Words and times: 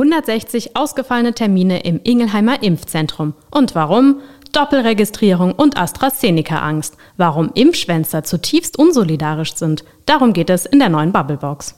160 0.00 0.78
ausgefallene 0.78 1.34
Termine 1.34 1.80
im 1.80 2.00
Ingelheimer 2.02 2.62
Impfzentrum. 2.62 3.34
Und 3.50 3.74
warum? 3.74 4.22
Doppelregistrierung 4.52 5.52
und 5.52 5.76
AstraZeneca-Angst. 5.76 6.96
Warum 7.18 7.50
Impfschwänzer 7.52 8.24
zutiefst 8.24 8.78
unsolidarisch 8.78 9.54
sind. 9.56 9.84
Darum 10.06 10.32
geht 10.32 10.48
es 10.48 10.64
in 10.64 10.78
der 10.78 10.88
neuen 10.88 11.12
Bubblebox. 11.12 11.74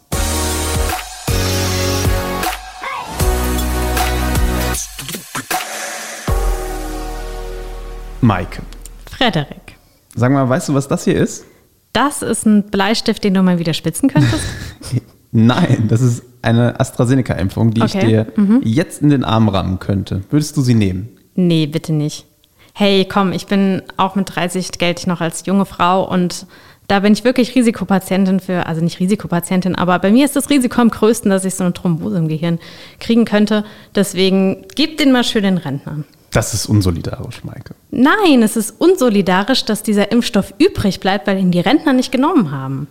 Maike. 8.21 8.63
Frederik. 9.11 9.77
Sag 10.15 10.31
mal, 10.31 10.49
weißt 10.49 10.69
du, 10.69 10.75
was 10.75 10.87
das 10.87 11.03
hier 11.03 11.17
ist? 11.17 11.45
Das 11.93 12.23
ist 12.23 12.47
ein 12.47 12.71
Bleistift, 12.71 13.25
den 13.25 13.35
du 13.35 13.43
mal 13.43 13.59
wieder 13.59 13.75
spitzen 13.75 14.09
könntest? 14.09 14.45
Nein, 15.33 15.87
das 15.89 16.01
ist 16.03 16.23
eine 16.43 16.79
AstraZeneca-Impfung, 16.79 17.73
die 17.73 17.83
Okay. 17.83 17.99
ich 17.99 18.05
dir 18.05 18.27
Mhm. 18.37 18.61
jetzt 18.65 19.01
in 19.03 19.09
den 19.11 19.25
Arm 19.25 19.49
rammen 19.49 19.79
könnte. 19.79 20.23
Würdest 20.31 20.57
du 20.57 20.61
sie 20.63 20.75
nehmen? 20.75 21.09
Nee, 21.35 21.67
bitte 21.67 21.93
nicht. 21.93 22.27
Hey, 22.75 23.07
komm, 23.07 23.33
ich 23.33 23.47
bin 23.47 23.83
auch 23.97 24.15
mit 24.15 24.35
30 24.35 24.73
gelte 24.79 25.01
ich 25.01 25.07
noch 25.07 25.21
als 25.21 25.45
junge 25.47 25.65
Frau 25.67 26.09
und 26.11 26.47
da 26.89 27.01
bin 27.01 27.13
ich 27.13 27.25
wirklich 27.25 27.55
Risikopatientin 27.55 28.41
für, 28.41 28.67
also 28.67 28.83
nicht 28.83 28.99
Risikopatientin, 29.01 29.75
aber 29.77 29.99
bei 29.99 30.11
mir 30.11 30.25
ist 30.25 30.37
das 30.37 30.51
Risiko 30.51 30.81
am 30.81 30.91
größten, 30.91 31.31
dass 31.31 31.45
ich 31.45 31.55
so 31.55 31.65
eine 31.65 31.73
Thrombose 31.73 32.19
im 32.19 32.29
Gehirn 32.29 32.59
kriegen 32.99 33.25
könnte. 33.25 33.65
Deswegen 33.95 34.67
gib 34.75 34.99
den 34.99 35.13
mal 35.13 35.25
schön 35.25 35.45
den 35.45 35.59
Rentnern. 35.59 36.05
Das 36.33 36.55
ist 36.55 36.67
unsolidarisch, 36.67 37.45
Maike. 37.45 37.75
Nein, 37.91 38.43
es 38.43 38.57
ist 38.57 38.75
unsolidarisch, 38.81 39.65
dass 39.65 39.83
dieser 39.83 40.11
Impfstoff 40.13 40.53
übrig 40.59 40.99
bleibt, 41.01 41.27
weil 41.27 41.39
ihn 41.39 41.51
die 41.51 41.61
Rentner 41.61 41.93
nicht 41.93 42.11
genommen 42.11 42.51
haben. 42.51 42.89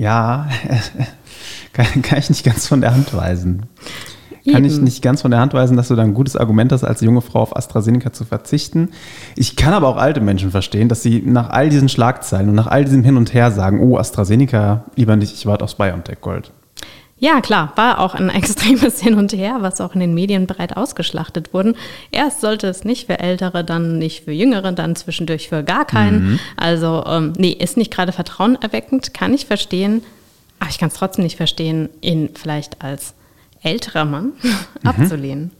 Ja, 0.00 0.48
kann, 1.74 2.00
kann 2.00 2.18
ich 2.18 2.30
nicht 2.30 2.42
ganz 2.42 2.66
von 2.66 2.80
der 2.80 2.94
Hand 2.94 3.12
weisen. 3.12 3.66
Kann 4.50 4.64
ich 4.64 4.76
Eben. 4.76 4.84
nicht 4.84 5.02
ganz 5.02 5.20
von 5.20 5.30
der 5.30 5.40
Hand 5.40 5.52
weisen, 5.52 5.76
dass 5.76 5.88
du 5.88 5.94
da 5.94 6.02
ein 6.02 6.14
gutes 6.14 6.36
Argument 6.36 6.72
hast, 6.72 6.84
als 6.84 7.02
junge 7.02 7.20
Frau 7.20 7.40
auf 7.42 7.54
AstraZeneca 7.54 8.10
zu 8.10 8.24
verzichten. 8.24 8.88
Ich 9.36 9.56
kann 9.56 9.74
aber 9.74 9.88
auch 9.88 9.98
alte 9.98 10.22
Menschen 10.22 10.52
verstehen, 10.52 10.88
dass 10.88 11.02
sie 11.02 11.20
nach 11.20 11.50
all 11.50 11.68
diesen 11.68 11.90
Schlagzeilen 11.90 12.48
und 12.48 12.54
nach 12.54 12.66
all 12.66 12.86
diesem 12.86 13.04
Hin 13.04 13.18
und 13.18 13.34
Her 13.34 13.50
sagen, 13.50 13.78
oh, 13.80 13.98
AstraZeneca, 13.98 14.84
lieber 14.96 15.16
nicht, 15.16 15.34
ich 15.34 15.44
warte 15.44 15.64
aufs 15.64 15.74
BioNTech 15.74 16.22
Gold. 16.22 16.50
Ja, 17.20 17.42
klar, 17.42 17.72
war 17.76 18.00
auch 18.00 18.14
ein 18.14 18.30
extremes 18.34 19.00
Hin 19.00 19.14
und 19.14 19.32
Her, 19.32 19.58
was 19.60 19.80
auch 19.80 19.94
in 19.94 20.00
den 20.00 20.14
Medien 20.14 20.46
breit 20.46 20.76
ausgeschlachtet 20.76 21.54
wurden. 21.54 21.76
Erst 22.10 22.40
sollte 22.40 22.66
es 22.66 22.84
nicht 22.84 23.06
für 23.06 23.20
Ältere, 23.20 23.62
dann 23.62 23.98
nicht 23.98 24.24
für 24.24 24.32
Jüngere, 24.32 24.72
dann 24.72 24.96
zwischendurch 24.96 25.50
für 25.50 25.62
gar 25.62 25.84
keinen. 25.84 26.40
Also, 26.56 27.04
ähm, 27.06 27.34
nee, 27.36 27.52
ist 27.52 27.76
nicht 27.76 27.92
gerade 27.92 28.12
vertrauenerweckend, 28.12 29.14
kann 29.14 29.34
ich 29.34 29.46
verstehen. 29.46 30.02
Aber 30.58 30.70
ich 30.70 30.78
kann 30.78 30.88
es 30.88 30.94
trotzdem 30.94 31.24
nicht 31.24 31.36
verstehen, 31.36 31.90
ihn 32.00 32.30
vielleicht 32.34 32.82
als 32.82 33.14
älterer 33.62 34.06
Mann 34.06 34.32
abzulehnen. 34.84 35.50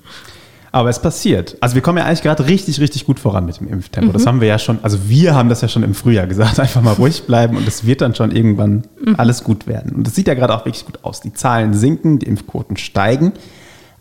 Aber 0.72 0.88
es 0.88 1.02
passiert. 1.02 1.56
Also 1.60 1.74
wir 1.74 1.82
kommen 1.82 1.98
ja 1.98 2.04
eigentlich 2.04 2.22
gerade 2.22 2.46
richtig, 2.46 2.80
richtig 2.80 3.04
gut 3.04 3.18
voran 3.18 3.44
mit 3.44 3.58
dem 3.58 3.68
Impftempo. 3.68 4.12
Das 4.12 4.26
haben 4.26 4.40
wir 4.40 4.46
ja 4.46 4.58
schon, 4.58 4.78
also 4.82 5.08
wir 5.08 5.34
haben 5.34 5.48
das 5.48 5.62
ja 5.62 5.68
schon 5.68 5.82
im 5.82 5.94
Frühjahr 5.94 6.26
gesagt, 6.26 6.60
einfach 6.60 6.82
mal 6.82 6.94
ruhig 6.94 7.24
bleiben 7.24 7.56
und 7.56 7.66
es 7.66 7.86
wird 7.86 8.00
dann 8.00 8.14
schon 8.14 8.30
irgendwann 8.30 8.84
alles 9.16 9.42
gut 9.42 9.66
werden. 9.66 9.92
Und 9.92 10.06
es 10.06 10.14
sieht 10.14 10.28
ja 10.28 10.34
gerade 10.34 10.54
auch 10.54 10.64
wirklich 10.64 10.84
gut 10.84 11.00
aus. 11.02 11.20
Die 11.20 11.32
Zahlen 11.32 11.74
sinken, 11.74 12.20
die 12.20 12.26
Impfquoten 12.26 12.76
steigen, 12.76 13.32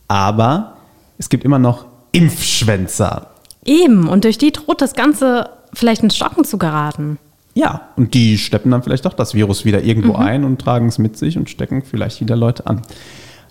aber 0.08 0.78
es 1.18 1.30
gibt 1.30 1.44
immer 1.44 1.60
noch 1.60 1.86
Impfschwänzer. 2.12 3.28
Eben, 3.66 4.08
und 4.08 4.24
durch 4.24 4.38
die 4.38 4.52
droht 4.52 4.82
das 4.82 4.94
Ganze 4.94 5.50
vielleicht 5.74 6.04
ins 6.04 6.16
Stocken 6.16 6.44
zu 6.44 6.58
geraten. 6.58 7.18
Ja, 7.56 7.90
und 7.96 8.14
die 8.14 8.38
steppen 8.38 8.72
dann 8.72 8.84
vielleicht 8.84 9.06
doch 9.06 9.14
das 9.14 9.34
Virus 9.34 9.66
wieder 9.66 9.84
irgendwo 9.84 10.16
ein 10.16 10.44
und 10.44 10.62
tragen 10.62 10.88
es 10.88 10.98
mit 10.98 11.18
sich 11.18 11.38
und 11.38 11.50
stecken 11.50 11.84
vielleicht 11.84 12.22
wieder 12.22 12.36
Leute 12.36 12.68
an. 12.68 12.82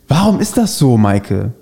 Warum 0.06 0.40
ist 0.40 0.56
das 0.56 0.78
so, 0.78 0.96
Maike? 0.96 1.52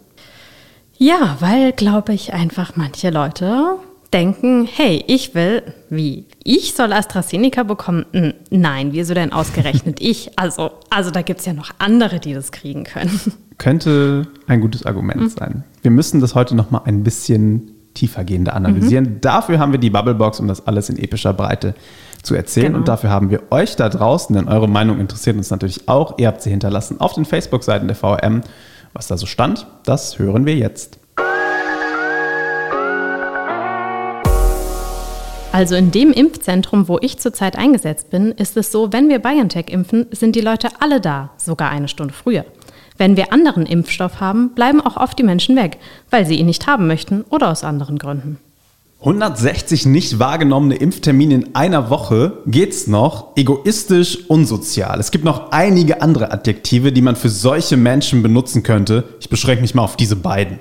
Ja, 0.99 1.37
weil, 1.41 1.73
glaube 1.73 2.15
ich, 2.15 2.33
einfach 2.33 2.73
manche 2.77 3.11
Leute 3.11 3.77
denken, 4.13 4.67
hey, 4.73 5.05
ich 5.09 5.35
will, 5.35 5.63
wie, 5.91 6.25
ich 6.43 6.75
soll 6.75 6.93
AstraZeneca 6.93 7.65
bekommen? 7.65 8.07
Nein, 8.51 8.93
wieso 8.93 9.13
denn 9.15 9.33
ausgerechnet 9.33 9.99
ich? 10.01 10.31
Also, 10.37 10.71
also 10.91 11.11
da 11.11 11.23
gibt 11.23 11.41
es 11.41 11.47
ja 11.47 11.53
noch 11.53 11.71
andere, 11.79 12.19
die 12.21 12.33
das 12.33 12.53
kriegen 12.53 12.85
können. 12.85 13.21
könnte 13.59 14.27
ein 14.47 14.61
gutes 14.61 14.87
Argument 14.87 15.21
Mhm. 15.21 15.29
sein. 15.29 15.65
Wir 15.83 15.91
müssen 15.91 16.21
das 16.21 16.35
heute 16.35 16.55
noch 16.55 16.71
mal 16.71 16.83
ein 16.85 17.03
bisschen 17.03 17.73
tiefergehender 17.95 18.55
analysieren. 18.55 19.05
Mhm. 19.05 19.21
Dafür 19.23 19.59
haben 19.59 19.73
wir 19.73 19.79
die 19.79 19.91
Bubblebox, 19.91 20.41
um 20.41 20.49
das 20.49 20.67
alles 20.67 20.89
in 20.89 20.99
epischer 20.99 21.33
Breite 21.33 21.75
zu 22.23 22.35
erzählen. 22.35 22.67
Genau. 22.69 22.79
Und 22.81 22.89
dafür 22.89 23.11
haben 23.11 23.31
wir 23.31 23.43
euch 23.51 23.77
da 23.77 23.89
draußen, 23.89 24.35
denn 24.37 24.49
eure 24.49 24.69
Meinung 24.69 24.99
interessiert 25.01 25.37
uns 25.37 25.51
natürlich 25.51 25.89
auch. 25.89 26.19
Ihr 26.19 26.29
habt 26.29 26.43
sie 26.43 26.51
hinterlassen 26.51 27.01
auf 27.01 27.15
den 27.15 27.25
Facebook-Seiten 27.25 27.87
der 27.87 27.97
VRM. 27.97 28.43
Was 28.97 29.09
da 29.09 29.19
so 29.19 29.27
stand, 29.27 29.67
das 29.85 30.19
hören 30.19 30.47
wir 30.47 30.57
jetzt. 30.57 30.99
Also 35.53 35.75
in 35.75 35.91
dem 35.91 36.13
Impfzentrum, 36.13 36.89
wo 36.89 36.99
ich 37.03 37.19
zurzeit 37.19 37.59
eingesetzt 37.59 38.09
bin, 38.09 38.33
ist 38.33 38.57
es 38.57 38.73
so, 38.73 38.95
wenn 38.95 39.11
wir 39.11 39.19
BioNTech 39.19 39.67
impfen, 39.69 40.07
sind 40.13 40.35
die 40.35 40.41
Leute 40.41 40.69
alle 40.81 41.03
da, 41.03 41.29
sogar 41.37 41.69
eine 41.69 41.89
Stunde 41.89 42.15
früher. 42.15 42.47
Wenn 42.97 43.19
wir 43.19 43.35
anderen 43.35 43.67
Impfstoff 43.67 44.21
haben, 44.21 44.55
bleiben 44.55 44.81
auch 44.81 44.97
oft 44.97 45.19
die 45.19 45.25
Menschen 45.25 45.57
weg, 45.57 45.77
weil 46.09 46.25
sie 46.25 46.37
ihn 46.37 46.47
nicht 46.47 46.67
haben 46.67 46.87
möchten 46.87 47.21
oder 47.29 47.51
aus 47.51 47.65
anderen 47.65 47.99
Gründen. 47.99 48.39
160 49.07 49.87
nicht 49.87 50.19
wahrgenommene 50.19 50.75
Impftermine 50.75 51.35
in 51.35 51.55
einer 51.55 51.91
Woche 51.91 52.43
geht's 52.45 52.89
noch. 52.89 53.37
Egoistisch, 53.37 54.29
unsozial. 54.29 54.99
Es 54.99 55.13
gibt 55.13 55.25
noch 55.25 55.53
einige 55.53 56.03
andere 56.03 56.33
Adjektive, 56.33 56.91
die 56.91 57.03
man 57.03 57.15
für 57.15 57.29
solche 57.29 57.77
Menschen 57.77 58.25
benutzen 58.25 58.65
könnte. 58.65 59.05
Ich 59.21 59.29
beschränke 59.29 59.63
mich 59.63 59.77
mal 59.77 59.85
auf 59.85 59.97
diese 59.97 60.17
beiden. 60.17 60.59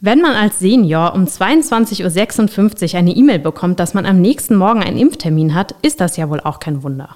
Wenn 0.00 0.20
man 0.20 0.32
als 0.32 0.58
Senior 0.58 1.14
um 1.14 1.26
22.56 1.26 2.92
Uhr 2.92 2.98
eine 2.98 3.12
E-Mail 3.12 3.38
bekommt, 3.38 3.78
dass 3.78 3.94
man 3.94 4.04
am 4.04 4.20
nächsten 4.20 4.56
Morgen 4.56 4.82
einen 4.82 4.98
Impftermin 4.98 5.54
hat, 5.54 5.76
ist 5.82 6.00
das 6.00 6.16
ja 6.16 6.28
wohl 6.28 6.40
auch 6.40 6.58
kein 6.58 6.82
Wunder. 6.82 7.10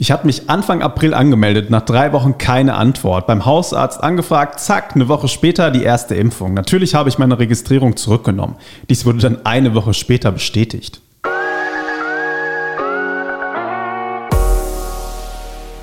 Ich 0.00 0.10
habe 0.10 0.24
mich 0.24 0.48
Anfang 0.48 0.80
April 0.80 1.12
angemeldet, 1.12 1.68
nach 1.68 1.82
drei 1.82 2.14
Wochen 2.14 2.38
keine 2.38 2.72
Antwort. 2.76 3.26
Beim 3.26 3.44
Hausarzt 3.44 4.02
angefragt, 4.02 4.58
zack, 4.58 4.92
eine 4.94 5.08
Woche 5.08 5.28
später 5.28 5.70
die 5.70 5.82
erste 5.82 6.14
Impfung. 6.14 6.54
Natürlich 6.54 6.94
habe 6.94 7.10
ich 7.10 7.18
meine 7.18 7.38
Registrierung 7.38 7.98
zurückgenommen. 7.98 8.56
Dies 8.88 9.04
wurde 9.04 9.18
dann 9.18 9.44
eine 9.44 9.74
Woche 9.74 9.92
später 9.92 10.32
bestätigt. 10.32 11.02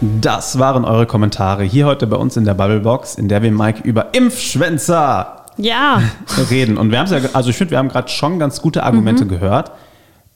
Das 0.01 0.57
waren 0.57 0.83
eure 0.83 1.05
Kommentare 1.05 1.63
hier 1.63 1.85
heute 1.85 2.07
bei 2.07 2.17
uns 2.17 2.37
in 2.37 2.45
der 2.45 2.55
Bubblebox, 2.55 3.19
in 3.19 3.27
der 3.27 3.43
wir 3.43 3.51
Mike 3.51 3.87
über 3.87 4.15
Impfschwänzer 4.15 5.45
Ja, 5.57 6.01
reden. 6.49 6.79
Und 6.79 6.89
wir 6.89 6.97
haben 6.97 7.13
ja, 7.13 7.19
also 7.33 7.51
ich 7.51 7.55
finde, 7.55 7.69
wir 7.69 7.77
haben 7.77 7.89
gerade 7.89 8.09
schon 8.09 8.39
ganz 8.39 8.63
gute 8.63 8.81
Argumente 8.81 9.27
gehört. 9.27 9.73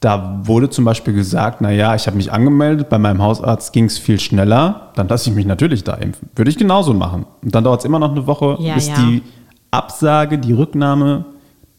Da 0.01 0.39
wurde 0.43 0.69
zum 0.71 0.83
Beispiel 0.83 1.13
gesagt, 1.13 1.61
naja, 1.61 1.93
ich 1.93 2.07
habe 2.07 2.17
mich 2.17 2.31
angemeldet, 2.33 2.89
bei 2.89 2.97
meinem 2.97 3.21
Hausarzt 3.21 3.71
ging 3.71 3.85
es 3.85 3.99
viel 3.99 4.19
schneller, 4.19 4.89
dann 4.95 5.07
lasse 5.07 5.29
ich 5.29 5.35
mich 5.35 5.45
natürlich 5.45 5.83
da 5.83 5.93
impfen. 5.93 6.27
Würde 6.35 6.49
ich 6.49 6.57
genauso 6.57 6.93
machen. 6.95 7.25
Und 7.43 7.53
dann 7.53 7.63
dauert 7.63 7.81
es 7.81 7.85
immer 7.85 7.99
noch 7.99 8.09
eine 8.11 8.25
Woche, 8.25 8.57
Ja, 8.59 8.73
bis 8.73 8.87
ja. 8.87 8.95
die 8.95 9.21
Absage, 9.69 10.39
die 10.39 10.53
Rücknahme 10.53 11.25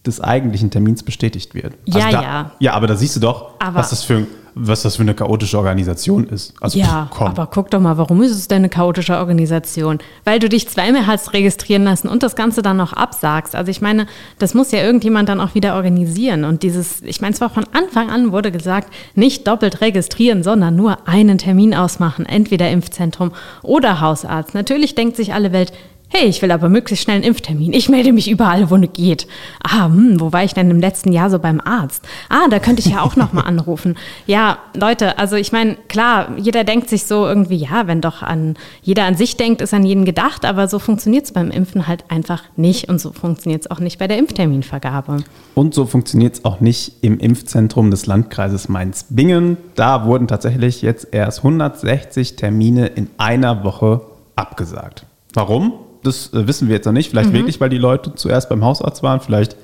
des 0.06 0.20
eigentlichen 0.20 0.70
Termins 0.70 1.02
bestätigt 1.02 1.54
wird. 1.54 1.74
Also 1.88 1.98
Ja, 1.98 2.10
da, 2.12 2.22
ja. 2.22 2.50
Ja, 2.60 2.72
aber 2.74 2.86
da 2.86 2.94
siehst 2.94 3.16
du 3.16 3.20
doch, 3.20 3.50
Aber- 3.58 3.74
was, 3.80 3.90
das 3.90 4.04
für, 4.04 4.24
was 4.54 4.82
das 4.82 4.96
für 4.96 5.02
eine 5.02 5.14
chaotische 5.14 5.58
Organisation 5.58 6.24
ist. 6.28 6.54
Also 6.60 6.78
ja, 6.78 7.08
pff, 7.12 7.22
aber 7.22 7.46
guck 7.46 7.70
doch 7.70 7.80
mal, 7.80 7.96
warum 7.96 8.22
ist 8.22 8.32
es 8.32 8.48
denn 8.48 8.58
eine 8.58 8.68
chaotische 8.68 9.16
Organisation? 9.16 9.98
Weil 10.24 10.38
du 10.38 10.48
dich 10.48 10.68
zweimal 10.68 11.06
hast 11.06 11.32
registrieren 11.32 11.84
lassen 11.84 12.08
und 12.08 12.22
das 12.22 12.36
Ganze 12.36 12.62
dann 12.62 12.76
noch 12.76 12.92
absagst. 12.92 13.54
Also 13.54 13.70
ich 13.70 13.80
meine, 13.80 14.06
das 14.38 14.54
muss 14.54 14.70
ja 14.70 14.82
irgendjemand 14.82 15.28
dann 15.28 15.40
auch 15.40 15.54
wieder 15.54 15.74
organisieren. 15.76 16.44
Und 16.44 16.62
dieses, 16.62 17.02
ich 17.02 17.20
meine, 17.20 17.34
zwar 17.34 17.50
von 17.50 17.64
Anfang 17.72 18.10
an 18.10 18.32
wurde 18.32 18.52
gesagt, 18.52 18.92
nicht 19.14 19.46
doppelt 19.46 19.80
registrieren, 19.80 20.42
sondern 20.42 20.76
nur 20.76 21.08
einen 21.08 21.38
Termin 21.38 21.74
ausmachen, 21.74 22.26
entweder 22.26 22.70
Impfzentrum 22.70 23.32
oder 23.62 24.00
Hausarzt. 24.00 24.54
Natürlich 24.54 24.94
denkt 24.94 25.16
sich 25.16 25.32
alle 25.32 25.52
Welt, 25.52 25.72
Hey, 26.14 26.28
ich 26.28 26.42
will 26.42 26.50
aber 26.50 26.68
möglichst 26.68 27.04
schnell 27.04 27.16
einen 27.16 27.24
Impftermin. 27.24 27.72
Ich 27.72 27.88
melde 27.88 28.12
mich 28.12 28.30
überall, 28.30 28.68
wo 28.68 28.76
es 28.76 28.92
geht. 28.92 29.26
Ah, 29.62 29.86
hm, 29.86 30.20
wo 30.20 30.30
war 30.30 30.44
ich 30.44 30.52
denn 30.52 30.70
im 30.70 30.78
letzten 30.78 31.10
Jahr 31.10 31.30
so 31.30 31.38
beim 31.38 31.58
Arzt? 31.58 32.04
Ah, 32.28 32.48
da 32.50 32.58
könnte 32.58 32.80
ich 32.80 32.92
ja 32.92 33.00
auch 33.00 33.16
noch 33.16 33.32
mal 33.32 33.44
anrufen. 33.44 33.96
Ja, 34.26 34.58
Leute, 34.74 35.18
also 35.18 35.36
ich 35.36 35.52
meine, 35.52 35.76
klar, 35.88 36.36
jeder 36.36 36.64
denkt 36.64 36.90
sich 36.90 37.04
so 37.04 37.26
irgendwie, 37.26 37.56
ja, 37.56 37.86
wenn 37.86 38.02
doch 38.02 38.22
an 38.22 38.56
jeder 38.82 39.04
an 39.04 39.16
sich 39.16 39.38
denkt, 39.38 39.62
ist 39.62 39.72
an 39.72 39.86
jeden 39.86 40.04
gedacht, 40.04 40.44
aber 40.44 40.68
so 40.68 40.78
funktioniert 40.78 41.24
es 41.24 41.32
beim 41.32 41.50
Impfen 41.50 41.88
halt 41.88 42.04
einfach 42.10 42.42
nicht 42.56 42.90
und 42.90 43.00
so 43.00 43.12
funktioniert 43.12 43.62
es 43.62 43.70
auch 43.70 43.80
nicht 43.80 43.98
bei 43.98 44.06
der 44.06 44.18
Impfterminvergabe. 44.18 45.24
Und 45.54 45.72
so 45.72 45.86
funktioniert 45.86 46.34
es 46.34 46.44
auch 46.44 46.60
nicht 46.60 46.92
im 47.00 47.18
Impfzentrum 47.20 47.90
des 47.90 48.04
Landkreises 48.04 48.68
Mainz-Bingen. 48.68 49.56
Da 49.76 50.04
wurden 50.04 50.28
tatsächlich 50.28 50.82
jetzt 50.82 51.08
erst 51.10 51.38
160 51.38 52.36
Termine 52.36 52.88
in 52.88 53.08
einer 53.16 53.64
Woche 53.64 54.02
abgesagt. 54.36 55.06
Warum? 55.32 55.72
Das 56.02 56.32
äh, 56.32 56.46
wissen 56.46 56.68
wir 56.68 56.76
jetzt 56.76 56.84
noch 56.86 56.92
nicht. 56.92 57.10
Vielleicht 57.10 57.32
wirklich, 57.32 57.60
weil 57.60 57.68
die 57.70 57.78
Leute 57.78 58.14
zuerst 58.14 58.48
beim 58.48 58.64
Hausarzt 58.64 59.02
waren. 59.02 59.20
Vielleicht 59.20 59.56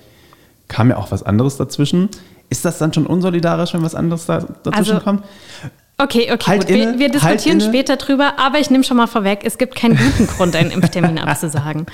kam 0.68 0.90
ja 0.90 0.96
auch 0.96 1.10
was 1.10 1.22
anderes 1.22 1.56
dazwischen. 1.56 2.08
Ist 2.50 2.64
das 2.64 2.78
dann 2.78 2.92
schon 2.92 3.06
unsolidarisch, 3.06 3.74
wenn 3.74 3.82
was 3.82 3.94
anderes 3.94 4.26
da, 4.26 4.38
dazwischen 4.62 4.92
Also- 4.94 5.00
kommt? 5.04 5.24
Okay, 6.00 6.30
okay, 6.32 6.46
Halt 6.46 6.66
gut. 6.68 6.70
inne, 6.76 6.92
wir, 6.92 7.12
wir 7.12 7.22
halt 7.22 7.34
diskutieren 7.34 7.58
inne. 7.60 7.68
später 7.68 7.96
drüber, 7.96 8.34
aber 8.38 8.60
ich 8.60 8.70
nehme 8.70 8.84
schon 8.84 8.96
mal 8.96 9.08
vorweg, 9.08 9.40
es 9.42 9.58
gibt 9.58 9.74
keinen 9.74 9.96
guten 9.96 10.28
Grund, 10.28 10.54
einen 10.54 10.70
Impftermin 10.70 11.18
abzusagen. 11.18 11.86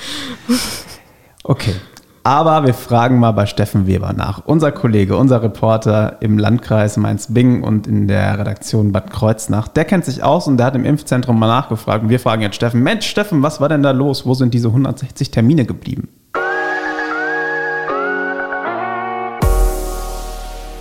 Okay. 1.42 1.74
Aber 2.26 2.64
wir 2.64 2.72
fragen 2.72 3.18
mal 3.18 3.32
bei 3.32 3.44
Steffen 3.44 3.86
Weber 3.86 4.14
nach. 4.14 4.46
Unser 4.46 4.72
Kollege, 4.72 5.18
unser 5.18 5.42
Reporter 5.42 6.16
im 6.20 6.38
Landkreis 6.38 6.96
Mainz-Bingen 6.96 7.62
und 7.62 7.86
in 7.86 8.08
der 8.08 8.38
Redaktion 8.38 8.92
Bad 8.92 9.10
Kreuznach, 9.10 9.68
der 9.68 9.84
kennt 9.84 10.06
sich 10.06 10.22
aus 10.22 10.46
und 10.46 10.56
der 10.56 10.64
hat 10.64 10.74
im 10.74 10.86
Impfzentrum 10.86 11.38
mal 11.38 11.48
nachgefragt. 11.48 12.04
Und 12.04 12.08
wir 12.08 12.18
fragen 12.18 12.40
jetzt 12.40 12.54
Steffen, 12.54 12.82
Mensch, 12.82 13.06
Steffen, 13.06 13.42
was 13.42 13.60
war 13.60 13.68
denn 13.68 13.82
da 13.82 13.90
los? 13.90 14.24
Wo 14.24 14.32
sind 14.32 14.54
diese 14.54 14.68
160 14.68 15.32
Termine 15.32 15.66
geblieben? 15.66 16.08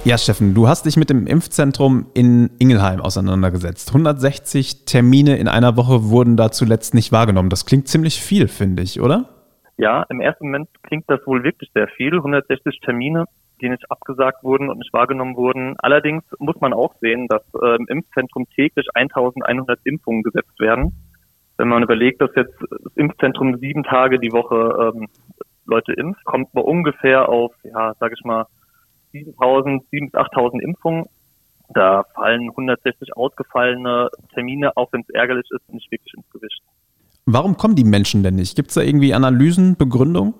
Ja, 0.06 0.18
Steffen, 0.18 0.54
du 0.54 0.70
hast 0.70 0.86
dich 0.86 0.96
mit 0.96 1.10
dem 1.10 1.28
Impfzentrum 1.28 2.06
in 2.14 2.52
Ingelheim 2.58 3.02
auseinandergesetzt. 3.02 3.90
160 3.90 4.86
Termine 4.86 5.36
in 5.36 5.50
einer 5.50 5.76
Woche 5.76 6.06
wurden 6.06 6.38
da 6.38 6.54
zuletzt 6.54 6.94
nicht 6.94 7.12
wahrgenommen. 7.12 7.50
Das 7.50 7.66
klingt 7.66 7.90
ziemlich 7.90 8.22
viel, 8.22 8.48
finde 8.48 8.82
ich, 8.82 9.02
oder? 9.02 9.43
Ja, 9.84 10.06
im 10.08 10.22
ersten 10.22 10.46
Moment 10.46 10.70
klingt 10.84 11.10
das 11.10 11.20
wohl 11.28 11.44
wirklich 11.44 11.70
sehr 11.74 11.90
viel. 11.90 12.14
160 12.16 12.80
Termine, 12.80 13.26
die 13.60 13.68
nicht 13.68 13.92
abgesagt 13.92 14.42
wurden 14.42 14.70
und 14.70 14.78
nicht 14.78 14.94
wahrgenommen 14.94 15.36
wurden. 15.36 15.76
Allerdings 15.78 16.24
muss 16.40 16.56
man 16.62 16.72
auch 16.72 16.96
sehen, 17.02 17.28
dass 17.28 17.44
äh, 17.62 17.76
im 17.76 17.88
Impfzentrum 17.90 18.48
täglich 18.56 18.88
1100 18.94 19.82
Impfungen 19.84 20.24
gesetzt 20.24 20.58
werden. 20.58 20.94
Wenn 21.58 21.68
man 21.68 21.84
überlegt, 21.84 22.22
dass 22.22 22.30
jetzt 22.34 22.56
das 22.62 22.96
Impfzentrum 22.96 23.58
sieben 23.58 23.84
Tage 23.84 24.20
die 24.20 24.32
Woche 24.32 24.94
ähm, 24.96 25.10
Leute 25.66 25.92
impft, 25.92 26.24
kommt 26.24 26.54
man 26.54 26.64
ungefähr 26.64 27.28
auf, 27.28 27.54
ja, 27.66 27.94
sage 28.00 28.16
ich 28.18 28.24
mal, 28.24 28.46
7000, 29.12 29.84
7.000 29.92 30.12
bis 30.12 30.14
8.000 30.14 30.62
Impfungen. 30.62 31.08
Da 31.74 32.06
fallen 32.16 32.52
160 32.52 33.18
ausgefallene 33.18 34.08
Termine, 34.34 34.78
auch 34.78 34.94
wenn 34.94 35.02
es 35.02 35.10
ärgerlich 35.10 35.50
ist, 35.52 35.74
nicht 35.74 35.92
wirklich 35.92 36.14
ins 36.14 36.30
Gewicht. 36.30 36.62
Warum 37.26 37.56
kommen 37.56 37.76
die 37.76 37.86
Menschen 37.86 38.22
denn 38.22 38.36
nicht? 38.36 38.56
Gibt 38.56 38.70
es 38.70 38.76
da 38.76 38.82
irgendwie 38.82 39.14
Analysen, 39.14 39.78
Begründung? 39.78 40.34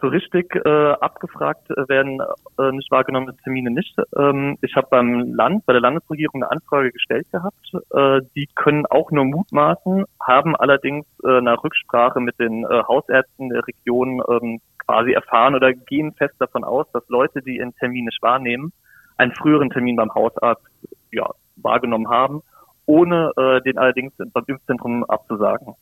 So 0.00 0.08
richtig 0.08 0.54
äh, 0.64 0.92
abgefragt 0.92 1.68
werden 1.88 2.20
äh, 2.58 2.72
nicht 2.72 2.90
wahrgenommene 2.90 3.36
Termine 3.36 3.70
nicht. 3.70 3.96
Ähm, 4.16 4.56
ich 4.60 4.74
habe 4.74 4.88
beim 4.90 5.32
Land, 5.34 5.64
bei 5.66 5.72
der 5.72 5.82
Landesregierung 5.82 6.42
eine 6.42 6.50
Anfrage 6.50 6.90
gestellt 6.90 7.26
gehabt. 7.30 7.72
Äh, 7.90 8.20
die 8.34 8.48
können 8.54 8.86
auch 8.86 9.10
nur 9.10 9.24
mutmaßen, 9.24 10.04
haben 10.20 10.56
allerdings 10.56 11.06
äh, 11.24 11.40
nach 11.40 11.62
Rücksprache 11.62 12.20
mit 12.20 12.38
den 12.40 12.64
äh, 12.64 12.82
Hausärzten 12.88 13.48
der 13.50 13.66
Region 13.66 14.22
ähm, 14.28 14.60
quasi 14.78 15.12
erfahren 15.12 15.54
oder 15.54 15.72
gehen 15.72 16.12
fest 16.14 16.34
davon 16.38 16.64
aus, 16.64 16.86
dass 16.92 17.08
Leute, 17.08 17.40
die 17.40 17.58
ihren 17.58 17.74
Termin 17.76 18.06
nicht 18.06 18.22
wahrnehmen, 18.22 18.72
einen 19.18 19.32
früheren 19.32 19.70
Termin 19.70 19.96
beim 19.96 20.12
Hausarzt 20.14 20.66
ja, 21.12 21.28
wahrgenommen 21.56 22.08
haben, 22.08 22.42
ohne 22.86 23.32
äh, 23.36 23.60
den 23.62 23.78
allerdings 23.78 24.12
beim 24.16 24.44
Impfzentrum 24.46 25.04
abzusagen. 25.04 25.74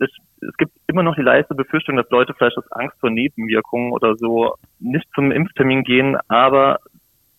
Es, 0.00 0.10
es 0.40 0.56
gibt 0.56 0.72
immer 0.86 1.02
noch 1.02 1.16
die 1.16 1.22
leise 1.22 1.54
Befürchtung, 1.54 1.96
dass 1.96 2.10
Leute 2.10 2.34
vielleicht 2.34 2.58
aus 2.58 2.70
Angst 2.72 2.96
vor 3.00 3.10
Nebenwirkungen 3.10 3.92
oder 3.92 4.16
so 4.16 4.54
nicht 4.78 5.06
zum 5.14 5.30
Impftermin 5.30 5.82
gehen, 5.84 6.16
aber 6.28 6.80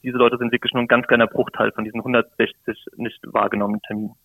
diese 0.04 0.18
Leute 0.18 0.38
sind 0.38 0.52
wirklich 0.52 0.74
nur 0.74 0.84
ein 0.84 0.88
ganz 0.88 1.08
kleiner 1.08 1.28
Bruchteil 1.28 1.72
von 1.72 1.84
diesen 1.84 2.00
160 2.00 2.54
nicht 2.98 3.20
wahrgenommenen 3.24 3.82
Terminen. 3.82 4.16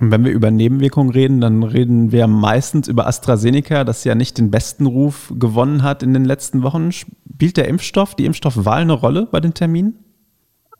Und 0.00 0.10
wenn 0.10 0.24
wir 0.24 0.32
über 0.32 0.50
Nebenwirkungen 0.50 1.10
reden, 1.10 1.40
dann 1.40 1.62
reden 1.62 2.10
wir 2.10 2.26
meistens 2.26 2.88
über 2.88 3.06
AstraZeneca, 3.06 3.84
das 3.84 4.04
ja 4.04 4.14
nicht 4.14 4.38
den 4.38 4.50
besten 4.50 4.86
Ruf 4.86 5.32
gewonnen 5.38 5.82
hat 5.82 6.02
in 6.02 6.14
den 6.14 6.24
letzten 6.24 6.62
Wochen. 6.62 6.90
Spielt 6.90 7.58
der 7.58 7.68
Impfstoff, 7.68 8.14
die 8.14 8.24
Impfstoffwahl 8.24 8.80
eine 8.80 8.94
Rolle 8.94 9.28
bei 9.30 9.40
den 9.40 9.52
Terminen? 9.52 10.09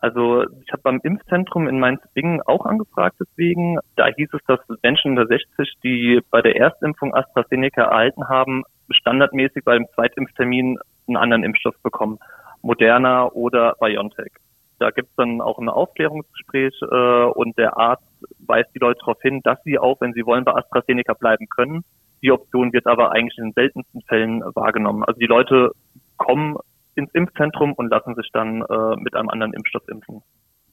Also 0.01 0.43
ich 0.43 0.71
habe 0.71 0.81
beim 0.81 0.99
Impfzentrum 1.03 1.67
in 1.67 1.79
Mainz-Bingen 1.79 2.41
auch 2.41 2.65
angefragt 2.65 3.17
deswegen. 3.19 3.77
Da 3.95 4.07
hieß 4.07 4.29
es, 4.33 4.41
dass 4.47 4.59
Menschen 4.81 5.11
unter 5.11 5.27
60, 5.27 5.75
die 5.83 6.21
bei 6.31 6.41
der 6.41 6.55
Erstimpfung 6.55 7.13
AstraZeneca 7.13 7.83
erhalten 7.83 8.27
haben, 8.27 8.63
standardmäßig 8.89 9.63
bei 9.63 9.75
dem 9.75 9.87
Zweitimpftermin 9.93 10.79
einen 11.07 11.17
anderen 11.17 11.43
Impfstoff 11.43 11.75
bekommen. 11.83 12.17
Moderna 12.63 13.27
oder 13.27 13.75
BioNTech. 13.79 14.31
Da 14.79 14.89
gibt 14.89 15.09
es 15.09 15.15
dann 15.15 15.39
auch 15.39 15.59
ein 15.59 15.69
Aufklärungsgespräch 15.69 16.73
äh, 16.81 17.25
und 17.25 17.55
der 17.59 17.77
Arzt 17.77 18.03
weist 18.39 18.69
die 18.73 18.79
Leute 18.79 18.99
darauf 19.01 19.21
hin, 19.21 19.41
dass 19.43 19.61
sie 19.63 19.77
auch, 19.77 20.01
wenn 20.01 20.13
sie 20.13 20.25
wollen, 20.25 20.43
bei 20.43 20.55
AstraZeneca 20.55 21.13
bleiben 21.13 21.47
können. 21.47 21.83
Die 22.23 22.31
Option 22.31 22.73
wird 22.73 22.87
aber 22.87 23.11
eigentlich 23.11 23.37
in 23.37 23.45
den 23.45 23.53
seltensten 23.53 24.01
Fällen 24.01 24.41
wahrgenommen. 24.55 25.03
Also 25.03 25.19
die 25.19 25.27
Leute 25.27 25.71
kommen 26.17 26.57
ins 26.95 27.11
Impfzentrum 27.13 27.73
und 27.73 27.89
lassen 27.89 28.15
sich 28.15 28.29
dann 28.33 28.61
äh, 28.61 28.95
mit 28.97 29.15
einem 29.15 29.29
anderen 29.29 29.53
Impfstoff 29.53 29.87
impfen. 29.87 30.21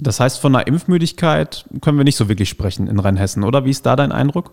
Das 0.01 0.21
heißt, 0.21 0.41
von 0.41 0.55
einer 0.55 0.67
Impfmüdigkeit 0.67 1.67
können 1.83 1.99
wir 1.99 2.05
nicht 2.05 2.17
so 2.17 2.29
wirklich 2.29 2.49
sprechen 2.49 2.87
in 2.87 3.01
Rheinhessen, 3.01 3.43
oder? 3.43 3.65
Wie 3.65 3.71
ist 3.71 3.85
da 3.85 3.97
dein 3.97 4.13
Eindruck? 4.13 4.53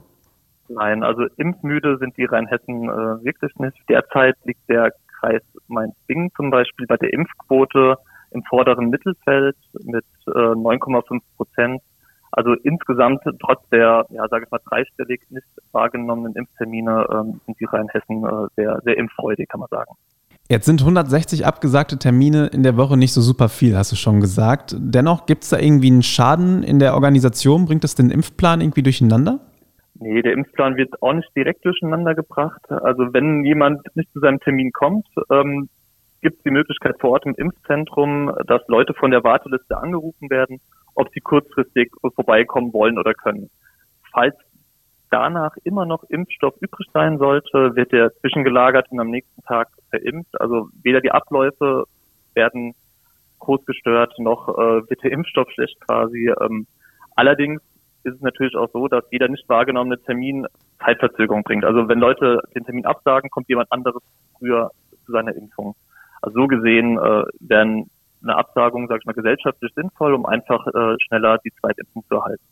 Nein, 0.67 1.03
also 1.03 1.25
impfmüde 1.37 1.97
sind 1.99 2.17
die 2.17 2.25
Rheinhessen 2.25 2.89
äh, 2.89 3.23
wirklich 3.23 3.55
nicht. 3.57 3.77
Derzeit 3.87 4.35
liegt 4.45 4.67
der 4.67 4.91
Kreis 5.19 5.43
Mainz-Bingen 5.67 6.31
zum 6.35 6.49
Beispiel 6.49 6.87
bei 6.87 6.97
der 6.97 7.13
Impfquote 7.13 7.97
im 8.31 8.43
vorderen 8.43 8.89
Mittelfeld 8.89 9.55
mit 9.83 10.05
äh, 10.27 10.31
9,5 10.31 11.21
Prozent. 11.37 11.81
Also 12.31 12.53
insgesamt 12.53 13.21
trotz 13.39 13.61
der, 13.69 14.05
ja, 14.09 14.27
sage 14.27 14.45
ich 14.45 14.51
mal, 14.51 14.59
dreistellig 14.65 15.21
nicht 15.29 15.47
wahrgenommenen 15.71 16.35
Impftermine 16.35 17.07
ähm, 17.11 17.39
sind 17.45 17.59
die 17.59 17.65
Rheinhessen 17.65 18.25
äh, 18.25 18.47
sehr, 18.55 18.81
sehr 18.83 18.97
impffreudig, 18.97 19.47
kann 19.47 19.61
man 19.61 19.69
sagen. 19.69 19.95
Jetzt 20.47 20.67
sind 20.67 20.81
160 20.81 21.43
abgesagte 21.43 21.97
Termine 21.97 22.47
in 22.53 22.61
der 22.61 22.77
Woche 22.77 22.97
nicht 22.97 23.13
so 23.13 23.21
super 23.21 23.49
viel, 23.49 23.75
hast 23.75 23.91
du 23.91 23.95
schon 23.95 24.21
gesagt. 24.21 24.75
Dennoch, 24.77 25.25
gibt 25.25 25.43
es 25.43 25.49
da 25.49 25.57
irgendwie 25.57 25.87
einen 25.87 26.03
Schaden 26.03 26.61
in 26.61 26.77
der 26.77 26.93
Organisation? 26.93 27.65
Bringt 27.65 27.83
das 27.83 27.95
den 27.95 28.11
Impfplan 28.11 28.61
irgendwie 28.61 28.83
durcheinander? 28.83 29.39
Nee, 29.95 30.21
der 30.21 30.33
Impfplan 30.33 30.75
wird 30.75 31.01
auch 31.01 31.13
nicht 31.13 31.29
direkt 31.35 31.65
durcheinander 31.65 32.13
gebracht. 32.13 32.61
Also 32.69 33.11
wenn 33.11 33.43
jemand 33.43 33.81
nicht 33.95 34.11
zu 34.13 34.19
seinem 34.19 34.39
Termin 34.39 34.71
kommt, 34.71 35.07
ähm, 35.31 35.67
gibt 36.21 36.37
es 36.37 36.43
die 36.43 36.51
Möglichkeit 36.51 36.95
vor 36.99 37.11
Ort 37.11 37.25
im 37.25 37.33
Impfzentrum, 37.35 38.31
dass 38.45 38.61
Leute 38.67 38.93
von 38.93 39.09
der 39.09 39.23
Warteliste 39.23 39.77
angerufen 39.77 40.29
werden, 40.29 40.59
ob 40.93 41.07
sie 41.11 41.21
kurzfristig 41.21 41.91
vorbeikommen 42.13 42.71
wollen 42.71 42.99
oder 42.99 43.15
können. 43.15 43.49
Falls 44.11 44.35
danach 45.15 45.55
immer 45.63 45.85
noch 45.85 46.03
Impfstoff 46.09 46.55
übrig 46.59 46.87
sein 46.93 47.17
sollte, 47.17 47.75
wird 47.75 47.91
der 47.93 48.13
zwischengelagert 48.19 48.91
und 48.91 48.99
am 48.99 49.09
nächsten 49.09 49.41
Tag 49.43 49.69
verimpft. 49.89 50.39
Also 50.41 50.69
weder 50.83 50.99
die 50.99 51.11
Abläufe 51.11 51.85
werden 52.33 52.75
groß 53.39 53.65
gestört, 53.65 54.13
noch 54.19 54.49
äh, 54.49 54.89
wird 54.89 55.03
der 55.03 55.11
Impfstoff 55.11 55.49
schlecht 55.51 55.79
quasi. 55.87 56.33
Ähm, 56.41 56.67
allerdings 57.15 57.61
ist 58.03 58.15
es 58.15 58.21
natürlich 58.21 58.55
auch 58.55 58.69
so, 58.73 58.87
dass 58.87 59.05
jeder 59.11 59.29
nicht 59.29 59.47
wahrgenommene 59.47 60.01
Termin 60.01 60.45
Zeitverzögerung 60.83 61.43
bringt. 61.43 61.63
Also 61.63 61.87
wenn 61.87 61.99
Leute 61.99 62.41
den 62.53 62.65
Termin 62.65 62.85
absagen, 62.85 63.29
kommt 63.29 63.47
jemand 63.47 63.71
anderes 63.71 64.03
früher 64.37 64.71
zu 65.05 65.11
seiner 65.13 65.33
Impfung. 65.35 65.75
Also 66.21 66.41
so 66.41 66.47
gesehen 66.47 66.97
äh, 66.97 67.23
wären 67.39 67.89
eine 68.21 68.35
Absagung, 68.35 68.87
sage 68.87 68.99
ich 69.01 69.05
mal, 69.05 69.13
gesellschaftlich 69.13 69.71
sinnvoll, 69.75 70.13
um 70.13 70.25
einfach 70.25 70.67
äh, 70.67 70.95
schneller 71.07 71.37
die 71.45 71.53
Zweitimpfung 71.61 72.03
zu 72.09 72.15
erhalten. 72.15 72.43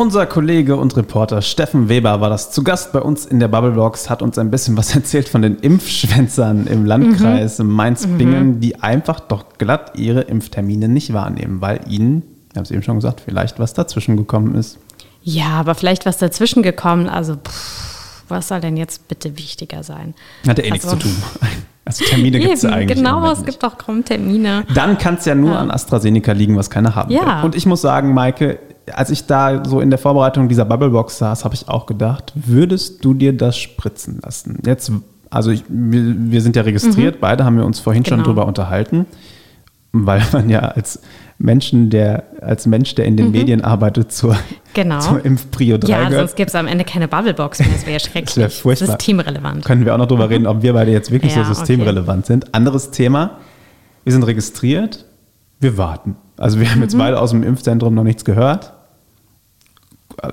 Unser 0.00 0.24
Kollege 0.24 0.76
und 0.76 0.96
Reporter 0.96 1.42
Steffen 1.42 1.90
Weber 1.90 2.22
war 2.22 2.30
das 2.30 2.50
zu 2.50 2.64
Gast 2.64 2.90
bei 2.90 3.00
uns 3.00 3.26
in 3.26 3.38
der 3.38 3.48
Bubblebox, 3.48 4.08
hat 4.08 4.22
uns 4.22 4.38
ein 4.38 4.50
bisschen 4.50 4.78
was 4.78 4.94
erzählt 4.94 5.28
von 5.28 5.42
den 5.42 5.58
Impfschwänzern 5.58 6.66
im 6.66 6.86
Landkreis 6.86 7.58
mhm. 7.58 7.70
Mainz-Bingen, 7.70 8.46
mhm. 8.46 8.60
die 8.60 8.80
einfach 8.80 9.20
doch 9.20 9.58
glatt 9.58 9.92
ihre 9.96 10.22
Impftermine 10.22 10.88
nicht 10.88 11.12
wahrnehmen, 11.12 11.60
weil 11.60 11.80
ihnen, 11.86 12.22
ich 12.48 12.56
habe 12.56 12.62
es 12.62 12.70
eben 12.70 12.82
schon 12.82 12.94
gesagt, 12.94 13.20
vielleicht 13.20 13.58
was 13.58 13.74
dazwischen 13.74 14.16
gekommen 14.16 14.54
ist. 14.54 14.78
Ja, 15.22 15.48
aber 15.48 15.74
vielleicht 15.74 16.06
was 16.06 16.16
dazwischen 16.16 16.62
gekommen, 16.62 17.06
also 17.06 17.34
pff, 17.34 18.24
was 18.26 18.48
soll 18.48 18.62
denn 18.62 18.78
jetzt 18.78 19.06
bitte 19.06 19.36
wichtiger 19.36 19.82
sein? 19.82 20.14
Hat 20.48 20.56
ja 20.56 20.64
eh 20.64 20.70
also, 20.72 20.92
nichts 20.96 21.02
zu 21.02 21.08
tun. 21.10 21.16
Also 21.82 22.04
Termine 22.04 22.38
gibt 22.38 22.54
es 22.54 22.62
ja 22.62 22.70
eigentlich. 22.70 22.98
Genau, 22.98 23.32
es 23.32 23.42
gibt 23.44 23.64
auch 23.64 23.76
kaum 23.76 24.04
Termine. 24.04 24.64
Dann 24.74 24.96
kann 24.98 25.14
es 25.14 25.24
ja 25.24 25.34
nur 25.34 25.52
ja. 25.52 25.58
an 25.58 25.70
AstraZeneca 25.72 26.30
liegen, 26.32 26.56
was 26.56 26.70
keiner 26.70 26.94
haben 26.94 27.10
ja. 27.10 27.38
will. 27.38 27.46
Und 27.46 27.56
ich 27.56 27.66
muss 27.66 27.80
sagen, 27.80 28.14
Maike, 28.14 28.60
als 28.94 29.10
ich 29.10 29.26
da 29.26 29.64
so 29.64 29.80
in 29.80 29.90
der 29.90 29.98
Vorbereitung 29.98 30.48
dieser 30.48 30.64
Bubblebox 30.64 31.18
saß, 31.18 31.44
habe 31.44 31.54
ich 31.54 31.68
auch 31.68 31.86
gedacht, 31.86 32.32
würdest 32.34 33.04
du 33.04 33.14
dir 33.14 33.36
das 33.36 33.56
spritzen 33.58 34.20
lassen? 34.22 34.58
Jetzt, 34.64 34.92
also 35.30 35.50
ich, 35.50 35.64
wir, 35.68 36.14
wir, 36.16 36.40
sind 36.42 36.56
ja 36.56 36.62
registriert, 36.62 37.16
mhm. 37.16 37.20
beide 37.20 37.44
haben 37.44 37.56
wir 37.56 37.64
uns 37.64 37.80
vorhin 37.80 38.02
genau. 38.02 38.16
schon 38.16 38.24
drüber 38.24 38.46
unterhalten, 38.46 39.06
weil 39.92 40.22
man 40.32 40.48
ja 40.48 40.60
als 40.60 41.00
Menschen, 41.38 41.88
der, 41.88 42.24
als 42.42 42.66
Mensch, 42.66 42.94
der 42.94 43.06
in 43.06 43.16
den 43.16 43.26
mhm. 43.26 43.32
Medien 43.32 43.64
arbeitet, 43.64 44.12
zur, 44.12 44.36
genau. 44.74 45.00
zur 45.00 45.24
Impfprio 45.24 45.78
3 45.78 45.88
Ja, 45.88 46.10
sonst 46.10 46.36
gibt 46.36 46.50
es 46.50 46.54
am 46.54 46.66
Ende 46.66 46.84
keine 46.84 47.08
Bubblebox 47.08 47.60
mehr, 47.60 47.68
das 47.72 47.86
wäre 47.86 48.00
schrecklich. 48.00 48.24
das 48.26 48.36
wäre 48.36 48.50
furchtbar. 48.50 48.98
Systemrelevant. 48.98 49.64
Können 49.64 49.84
wir 49.84 49.94
auch 49.94 49.98
noch 49.98 50.06
drüber 50.06 50.28
reden, 50.28 50.46
ob 50.46 50.62
wir 50.62 50.74
beide 50.74 50.92
jetzt 50.92 51.10
wirklich 51.10 51.34
ja, 51.34 51.44
so 51.44 51.54
systemrelevant 51.54 52.24
okay. 52.24 52.32
sind. 52.34 52.54
Anderes 52.54 52.90
Thema, 52.90 53.38
wir 54.04 54.12
sind 54.12 54.22
registriert, 54.24 55.06
wir 55.60 55.78
warten. 55.78 56.16
Also 56.36 56.58
wir 56.58 56.70
haben 56.70 56.78
mhm. 56.78 56.84
jetzt 56.84 56.98
beide 56.98 57.20
aus 57.20 57.30
dem 57.30 57.42
Impfzentrum 57.42 57.94
noch 57.94 58.04
nichts 58.04 58.24
gehört. 58.24 58.72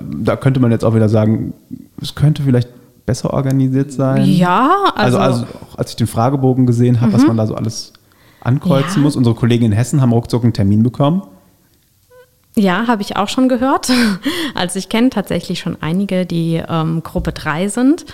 Da 0.00 0.36
könnte 0.36 0.60
man 0.60 0.70
jetzt 0.70 0.84
auch 0.84 0.94
wieder 0.94 1.08
sagen, 1.08 1.54
es 2.00 2.14
könnte 2.14 2.42
vielleicht 2.42 2.68
besser 3.06 3.32
organisiert 3.32 3.90
sein. 3.92 4.24
Ja, 4.26 4.70
also. 4.94 5.18
Also, 5.18 5.42
also 5.42 5.46
als 5.76 5.90
ich 5.90 5.96
den 5.96 6.06
Fragebogen 6.06 6.66
gesehen 6.66 7.00
habe, 7.00 7.10
mhm. 7.10 7.14
was 7.16 7.26
man 7.26 7.36
da 7.36 7.46
so 7.46 7.54
alles 7.54 7.92
ankreuzen 8.40 8.96
Ja. 8.96 9.02
muss. 9.02 9.16
Unsere 9.16 9.34
Kollegen 9.34 9.64
in 9.64 9.72
Hessen 9.72 10.00
haben 10.00 10.12
ruckzuck 10.12 10.44
einen 10.44 10.52
Termin 10.52 10.82
bekommen. 10.82 11.22
Ja, 12.54 12.86
habe 12.86 13.02
ich 13.02 13.16
auch 13.16 13.28
schon 13.28 13.48
gehört. 13.48 13.90
Also 14.54 14.78
ich 14.78 14.88
kenne 14.88 15.10
tatsächlich 15.10 15.60
schon 15.60 15.76
einige, 15.80 16.26
die 16.26 16.60
ähm, 16.68 17.02
Gruppe 17.04 17.30
3 17.30 17.68
sind 17.68 18.06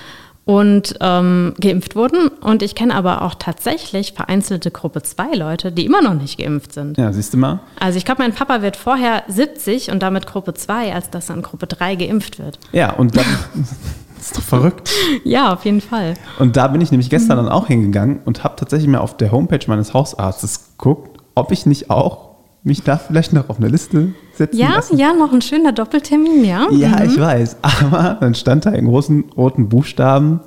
und 0.44 0.96
ähm, 1.00 1.54
geimpft 1.60 1.96
wurden. 1.96 2.28
Und 2.28 2.62
ich 2.62 2.74
kenne 2.74 2.94
aber 2.94 3.22
auch 3.22 3.34
tatsächlich 3.34 4.12
vereinzelte 4.12 4.70
Gruppe 4.70 5.02
2 5.02 5.34
Leute, 5.34 5.72
die 5.72 5.86
immer 5.86 6.02
noch 6.02 6.14
nicht 6.14 6.38
geimpft 6.38 6.72
sind. 6.72 6.98
Ja, 6.98 7.12
siehst 7.12 7.32
du 7.32 7.38
mal. 7.38 7.60
Also 7.80 7.96
ich 7.96 8.04
glaube, 8.04 8.22
mein 8.22 8.34
Papa 8.34 8.62
wird 8.62 8.76
vorher 8.76 9.22
70 9.28 9.90
und 9.90 10.02
damit 10.02 10.26
Gruppe 10.26 10.54
2, 10.54 10.94
als 10.94 11.10
dass 11.10 11.26
dann 11.26 11.42
Gruppe 11.42 11.66
3 11.66 11.96
geimpft 11.96 12.38
wird. 12.38 12.58
Ja, 12.72 12.92
und 12.92 13.16
dann 13.16 13.24
das 13.54 13.72
ist 14.26 14.36
doch 14.36 14.42
verrückt. 14.42 14.90
Ja, 15.24 15.52
auf 15.52 15.64
jeden 15.64 15.80
Fall. 15.80 16.14
Und 16.38 16.56
da 16.56 16.68
bin 16.68 16.80
ich 16.80 16.90
nämlich 16.90 17.10
gestern 17.10 17.38
dann 17.38 17.48
auch 17.48 17.66
hingegangen 17.66 18.20
und 18.24 18.44
habe 18.44 18.56
tatsächlich 18.56 18.88
mal 18.88 18.98
auf 18.98 19.16
der 19.16 19.32
Homepage 19.32 19.64
meines 19.66 19.94
Hausarztes 19.94 20.72
geguckt, 20.76 21.20
ob 21.34 21.52
ich 21.52 21.64
nicht 21.64 21.90
auch 21.90 22.33
mich 22.64 22.82
da 22.82 22.96
vielleicht 22.96 23.32
noch 23.32 23.48
auf 23.50 23.58
eine 23.58 23.68
Liste 23.68 24.14
setzen 24.32 24.58
Ja, 24.58 24.76
lassen. 24.76 24.98
ja, 24.98 25.12
noch 25.12 25.32
ein 25.32 25.42
schöner 25.42 25.72
Doppeltermin, 25.72 26.44
ja. 26.44 26.66
Ja, 26.72 27.04
ich 27.04 27.18
weiß. 27.18 27.58
Aber 27.62 28.16
dann 28.20 28.34
stand 28.34 28.66
da 28.66 28.70
in 28.70 28.86
großen 28.86 29.24
roten 29.36 29.68
Buchstaben, 29.68 30.40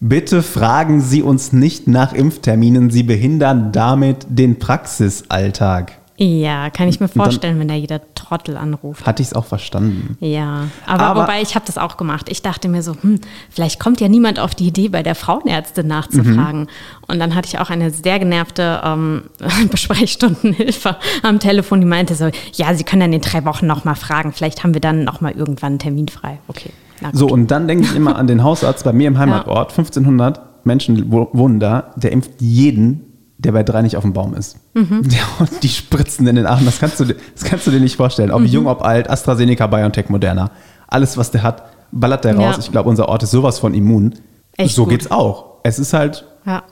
bitte 0.00 0.42
fragen 0.42 1.00
Sie 1.00 1.22
uns 1.22 1.52
nicht 1.52 1.86
nach 1.86 2.12
Impfterminen, 2.12 2.90
Sie 2.90 3.04
behindern 3.04 3.70
damit 3.72 4.26
den 4.28 4.58
Praxisalltag. 4.58 5.92
Ja, 6.18 6.70
kann 6.70 6.88
ich 6.88 7.00
mir 7.00 7.08
vorstellen, 7.08 7.58
wenn 7.58 7.68
da 7.68 7.74
jeder 7.74 8.00
Trottel 8.14 8.56
anruft. 8.56 9.06
Hatte 9.06 9.22
ich 9.22 9.28
es 9.28 9.34
auch 9.34 9.46
verstanden. 9.46 10.16
Ja, 10.20 10.68
aber, 10.86 11.04
Aber- 11.04 11.22
wobei 11.22 11.40
ich 11.42 11.54
habe 11.54 11.64
das 11.66 11.78
auch 11.78 11.96
gemacht. 11.96 12.26
Ich 12.28 12.42
dachte 12.42 12.68
mir 12.68 12.82
so, 12.82 12.94
hm, 13.00 13.18
vielleicht 13.50 13.80
kommt 13.80 14.00
ja 14.00 14.08
niemand 14.08 14.38
auf 14.38 14.54
die 14.54 14.66
Idee, 14.68 14.88
bei 14.88 15.02
der 15.02 15.14
Frauenärztin 15.14 15.86
nachzufragen. 15.86 16.60
Mhm. 16.62 16.68
Und 17.08 17.18
dann 17.18 17.34
hatte 17.34 17.48
ich 17.48 17.58
auch 17.58 17.70
eine 17.70 17.90
sehr 17.90 18.18
genervte 18.18 18.80
ähm, 18.84 19.22
Besprechstundenhilfe 19.70 20.96
am 21.22 21.38
Telefon, 21.40 21.80
die 21.80 21.86
meinte 21.86 22.14
so, 22.14 22.30
ja, 22.54 22.74
Sie 22.74 22.84
können 22.84 23.00
dann 23.00 23.12
in 23.12 23.20
drei 23.20 23.44
Wochen 23.44 23.66
nochmal 23.66 23.94
fragen. 23.96 24.32
Vielleicht 24.32 24.62
haben 24.62 24.74
wir 24.74 24.80
dann 24.80 25.04
nochmal 25.04 25.32
irgendwann 25.32 25.72
einen 25.72 25.78
Termin 25.78 26.08
frei. 26.08 26.38
Okay. 26.48 26.70
So, 27.12 27.26
und 27.26 27.50
dann 27.50 27.66
denke 27.66 27.84
ich 27.84 27.96
immer 27.96 28.14
an 28.16 28.28
den 28.28 28.44
Hausarzt 28.44 28.84
bei 28.84 28.92
mir 28.92 29.08
im 29.08 29.18
Heimatort. 29.18 29.70
1500 29.70 30.64
Menschen 30.64 31.10
wo- 31.10 31.28
wohnen 31.32 31.58
da. 31.58 31.90
Der 31.96 32.12
impft 32.12 32.40
jeden, 32.40 33.11
der 33.44 33.52
bei 33.52 33.62
drei 33.62 33.82
nicht 33.82 33.96
auf 33.96 34.02
dem 34.04 34.12
Baum 34.12 34.34
ist. 34.34 34.56
Mhm. 34.74 35.02
Haut 35.38 35.50
die 35.62 35.68
Spritzen 35.68 36.26
in 36.26 36.36
den 36.36 36.46
Arm. 36.46 36.64
Das 36.64 36.78
kannst 36.78 37.00
du, 37.00 37.04
dir- 37.04 37.16
das 37.34 37.44
kannst 37.44 37.66
du 37.66 37.70
dir 37.70 37.80
nicht 37.80 37.96
vorstellen. 37.96 38.28
Mhm. 38.30 38.34
Ob 38.36 38.44
jung, 38.46 38.66
ob 38.66 38.82
alt, 38.82 39.08
AstraZeneca, 39.10 39.66
BioNTech, 39.66 40.08
Moderna. 40.08 40.50
Alles, 40.86 41.16
was 41.16 41.30
der 41.30 41.42
hat, 41.42 41.62
ballert 41.90 42.24
der 42.24 42.34
Ja. 42.38 42.50
raus. 42.50 42.58
Ich 42.60 42.70
glaube, 42.70 42.88
unser 42.88 43.08
Ort 43.08 43.22
ist 43.22 43.30
sowas 43.32 43.58
von 43.58 43.74
immun. 43.74 44.14
Echt 44.56 44.74
so 44.74 44.84
gut. 44.84 44.90
geht's 44.92 45.10
auch. 45.10 45.54
Es 45.64 45.78
ist 45.78 45.92
halt 45.92 46.24
Ja. 46.46 46.62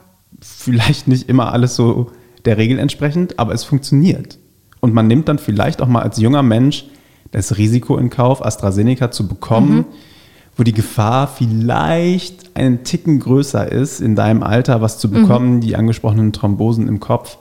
vielleicht 0.41 1.09
nicht 1.09 1.29
immer 1.29 1.53
alles 1.53 1.75
so 1.77 2.11
der 2.45 2.57
Regel 2.57 2.79
entsprechend, 2.79 3.39
aber 3.39 3.53
es 3.53 3.65
funktioniert. 3.65 4.39
Und 4.81 4.95
man 4.95 5.07
nimmt 5.07 5.29
dann 5.29 5.39
vielleicht 5.39 5.83
auch 5.83 5.89
mal 5.89 6.03
als 6.03 6.19
junger 6.19 6.43
Mensch 6.43 6.87
das 7.33 7.59
Risiko 7.59 7.97
in 7.99 8.11
Kauf, 8.11 8.45
AstraZeneca 8.45 9.11
zu 9.11 9.29
bekommen, 9.29 9.85
wo 10.57 10.63
die 10.63 10.73
Gefahr 10.73 11.27
vielleicht 11.29 12.55
einen 12.55 12.85
Ticken 12.85 13.21
größer 13.21 13.71
ist, 13.71 14.01
in 14.01 14.17
deinem 14.17 14.43
Alter 14.43 14.81
was 14.81 14.99
zu 14.99 15.11
bekommen, 15.11 15.61
die 15.61 15.77
angesprochenen 15.77 16.33
Thrombosen 16.33 16.89
im 16.89 17.01
Kopf, 17.01 17.39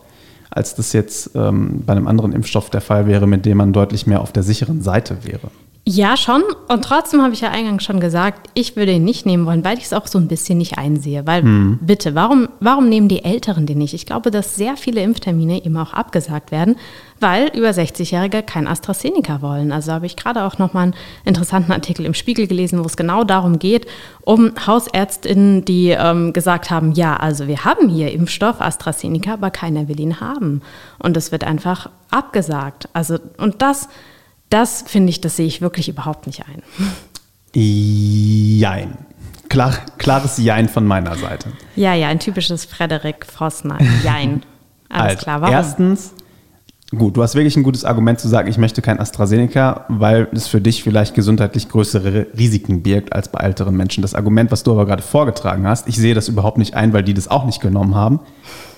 als 0.49 0.75
das 0.75 0.93
jetzt 0.93 1.31
ähm, 1.35 1.83
bei 1.85 1.93
einem 1.93 2.07
anderen 2.07 2.31
Impfstoff 2.31 2.69
der 2.69 2.81
Fall 2.81 3.07
wäre, 3.07 3.27
mit 3.27 3.45
dem 3.45 3.57
man 3.57 3.73
deutlich 3.73 4.07
mehr 4.07 4.21
auf 4.21 4.31
der 4.31 4.43
sicheren 4.43 4.81
Seite 4.81 5.17
wäre. 5.23 5.51
Ja, 5.91 6.17
schon. 6.17 6.43
Und 6.67 6.85
trotzdem 6.85 7.23
habe 7.23 7.33
ich 7.33 7.41
ja 7.41 7.49
eingangs 7.49 7.83
schon 7.83 7.99
gesagt, 7.99 8.51
ich 8.53 8.75
würde 8.75 8.91
ihn 8.91 9.03
nicht 9.03 9.25
nehmen 9.25 9.47
wollen, 9.47 9.65
weil 9.65 9.79
ich 9.79 9.85
es 9.85 9.93
auch 9.93 10.05
so 10.05 10.19
ein 10.19 10.27
bisschen 10.27 10.59
nicht 10.59 10.77
einsehe. 10.77 11.25
Weil, 11.25 11.41
Hm. 11.41 11.79
bitte, 11.81 12.13
warum, 12.13 12.47
warum 12.59 12.89
nehmen 12.89 13.07
die 13.07 13.25
Älteren 13.25 13.65
den 13.65 13.79
nicht? 13.79 13.95
Ich 13.95 14.05
glaube, 14.05 14.29
dass 14.29 14.55
sehr 14.55 14.77
viele 14.77 15.01
Impftermine 15.01 15.65
eben 15.65 15.75
auch 15.77 15.93
abgesagt 15.93 16.51
werden, 16.51 16.75
weil 17.19 17.47
über 17.55 17.69
60-Jährige 17.69 18.43
kein 18.43 18.67
AstraZeneca 18.67 19.41
wollen. 19.41 19.71
Also 19.71 19.91
habe 19.91 20.05
ich 20.05 20.15
gerade 20.15 20.43
auch 20.43 20.59
nochmal 20.59 20.83
einen 20.83 20.95
interessanten 21.25 21.71
Artikel 21.71 22.05
im 22.05 22.13
Spiegel 22.13 22.45
gelesen, 22.45 22.77
wo 22.83 22.85
es 22.85 22.95
genau 22.95 23.23
darum 23.23 23.57
geht, 23.57 23.87
um 24.21 24.51
Hausärztinnen, 24.67 25.65
die 25.65 25.89
ähm, 25.89 26.33
gesagt 26.33 26.69
haben, 26.69 26.91
ja, 26.91 27.15
also 27.15 27.47
wir 27.47 27.65
haben 27.65 27.89
hier 27.89 28.11
Impfstoff 28.11 28.61
AstraZeneca, 28.61 29.33
aber 29.33 29.49
keiner 29.49 29.87
will 29.87 29.99
ihn 29.99 30.21
haben. 30.21 30.61
Und 30.99 31.17
es 31.17 31.31
wird 31.31 31.45
einfach 31.45 31.89
abgesagt. 32.11 32.89
Also, 32.93 33.17
und 33.39 33.63
das... 33.63 33.89
Das 34.49 34.83
finde 34.87 35.09
ich, 35.09 35.21
das 35.21 35.35
sehe 35.35 35.45
ich 35.45 35.61
wirklich 35.61 35.89
überhaupt 35.89 36.27
nicht 36.27 36.43
ein. 36.47 36.63
Jein. 37.53 38.97
Klar, 39.49 39.73
klares 39.97 40.37
Jein 40.37 40.69
von 40.69 40.85
meiner 40.85 41.15
Seite. 41.15 41.51
Ja, 41.75 41.93
ja, 41.95 42.07
ein 42.07 42.19
typisches 42.19 42.65
Frederik 42.65 43.25
Vossner. 43.25 43.79
Jein. 44.03 44.43
Alles 44.89 45.13
Also, 45.13 45.23
klar, 45.23 45.41
warum? 45.41 45.55
Erstens, 45.55 46.13
gut, 46.97 47.15
du 47.17 47.21
hast 47.21 47.35
wirklich 47.35 47.55
ein 47.55 47.61
gutes 47.63 47.85
Argument 47.85 48.19
zu 48.19 48.27
sagen, 48.27 48.49
ich 48.49 48.57
möchte 48.57 48.81
kein 48.81 48.99
AstraZeneca, 48.99 49.85
weil 49.89 50.27
es 50.31 50.47
für 50.47 50.59
dich 50.59 50.81
vielleicht 50.83 51.13
gesundheitlich 51.13 51.69
größere 51.69 52.27
Risiken 52.37 52.81
birgt 52.81 53.13
als 53.13 53.29
bei 53.31 53.39
älteren 53.41 53.75
Menschen. 53.75 54.01
Das 54.01 54.15
Argument, 54.15 54.51
was 54.51 54.63
du 54.63 54.71
aber 54.71 54.85
gerade 54.87 55.03
vorgetragen 55.03 55.67
hast, 55.67 55.87
ich 55.87 55.97
sehe 55.97 56.15
das 56.15 56.27
überhaupt 56.29 56.57
nicht 56.57 56.73
ein, 56.73 56.91
weil 56.91 57.03
die 57.03 57.13
das 57.13 57.27
auch 57.27 57.45
nicht 57.45 57.61
genommen 57.61 57.93
haben. 57.95 58.19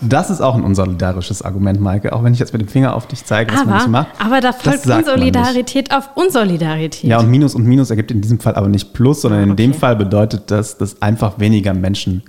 Das 0.01 0.29
ist 0.29 0.41
auch 0.41 0.55
ein 0.55 0.63
unsolidarisches 0.63 1.41
Argument, 1.41 1.79
Maike, 1.79 2.11
auch 2.13 2.23
wenn 2.23 2.33
ich 2.33 2.39
jetzt 2.39 2.51
mit 2.51 2.61
dem 2.61 2.67
Finger 2.67 2.95
auf 2.95 3.07
dich 3.07 3.23
zeige, 3.23 3.53
was 3.53 3.65
man 3.65 3.75
nicht 3.77 3.87
macht. 3.87 4.07
aber 4.19 4.41
da 4.41 4.51
folgt. 4.51 4.85
Unsolidarität 4.87 5.93
auf 5.95 6.09
Unsolidarität. 6.15 7.03
Ja, 7.09 7.19
und 7.19 7.29
Minus 7.29 7.55
und 7.55 7.65
Minus 7.65 7.91
ergibt 7.91 8.11
in 8.11 8.19
diesem 8.21 8.39
Fall 8.39 8.55
aber 8.55 8.67
nicht 8.67 8.93
Plus, 8.93 9.21
sondern 9.21 9.43
in 9.43 9.49
Ah, 9.49 9.53
okay. 9.53 9.63
dem 9.63 9.73
Fall 9.73 9.95
bedeutet 9.95 10.51
das, 10.51 10.77
dass 10.77 11.01
einfach 11.01 11.39
weniger 11.39 11.73
Menschen 11.73 12.23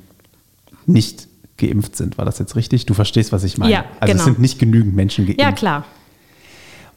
nicht 0.86 1.26
geimpft 1.66 1.96
sind. 1.96 2.18
War 2.18 2.24
das 2.24 2.38
jetzt 2.38 2.54
richtig? 2.56 2.84
Du 2.86 2.94
verstehst, 2.94 3.32
was 3.32 3.44
ich 3.44 3.56
meine. 3.58 3.72
Ja, 3.72 3.84
also 4.00 4.12
genau. 4.12 4.18
es 4.20 4.24
sind 4.26 4.38
nicht 4.38 4.58
genügend 4.58 4.94
Menschen 4.94 5.24
geimpft. 5.26 5.40
ja, 5.40 5.52
klar. 5.52 5.84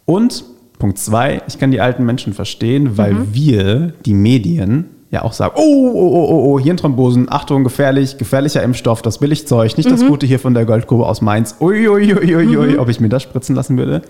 Und 0.05 0.43
Punkt 0.77 0.97
zwei, 0.99 1.41
ich 1.47 1.57
kann 1.57 1.71
die 1.71 1.79
alten 1.81 2.03
Menschen 2.05 2.33
verstehen, 2.33 2.97
weil 2.97 3.13
Mhm. 3.13 3.27
wir, 3.33 3.93
die 4.05 4.13
Medien, 4.13 4.85
ja 5.09 5.23
auch 5.23 5.33
sagen, 5.33 5.53
oh, 5.57 5.61
oh, 5.61 5.93
oh, 5.95 6.27
oh, 6.29 6.53
oh, 6.53 6.59
Hirnthrombosen, 6.59 7.31
Achtung, 7.31 7.63
gefährlich, 7.63 8.17
gefährlicher 8.17 8.61
Impfstoff, 8.61 9.01
das 9.01 9.19
Billigzeug, 9.19 9.77
nicht 9.77 9.89
das 9.89 10.01
Mhm. 10.03 10.07
Gute 10.09 10.25
hier 10.25 10.39
von 10.39 10.53
der 10.53 10.65
Goldgrube 10.65 11.05
aus 11.05 11.21
Mainz. 11.21 11.55
Ui, 11.61 11.87
ui, 11.87 12.13
ui, 12.13 12.35
ui, 12.35 12.57
ui, 12.57 12.77
ob 12.77 12.89
ich 12.89 12.99
mir 12.99 13.07
das 13.09 13.23
spritzen 13.23 13.55
lassen 13.55 13.77
würde. 13.77 14.01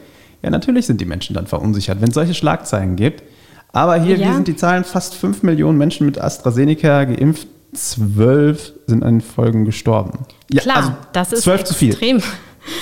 Ja, 0.41 0.49
natürlich 0.49 0.87
sind 0.87 0.99
die 0.99 1.05
Menschen 1.05 1.33
dann 1.35 1.45
verunsichert, 1.47 2.01
wenn 2.01 2.09
es 2.09 2.15
solche 2.15 2.33
Schlagzeilen 2.33 2.95
gibt. 2.95 3.23
Aber 3.71 3.99
hier, 4.01 4.15
Ja. 4.17 4.29
wie 4.29 4.33
sind 4.33 4.47
die 4.47 4.55
Zahlen? 4.55 4.83
Fast 4.85 5.15
5 5.15 5.43
Millionen 5.43 5.77
Menschen 5.77 6.05
mit 6.05 6.19
AstraZeneca 6.19 7.03
geimpft, 7.03 7.47
12 7.75 8.73
sind 8.87 9.03
an 9.03 9.15
den 9.15 9.21
Folgen 9.21 9.65
gestorben. 9.65 10.19
Ja, 10.51 10.61
Klar, 10.61 10.77
also 10.77 10.91
das 11.13 11.31
ist 11.33 11.43
12 11.43 11.63
zu 11.65 11.73
viel. 11.73 11.89
extrem. 11.91 12.21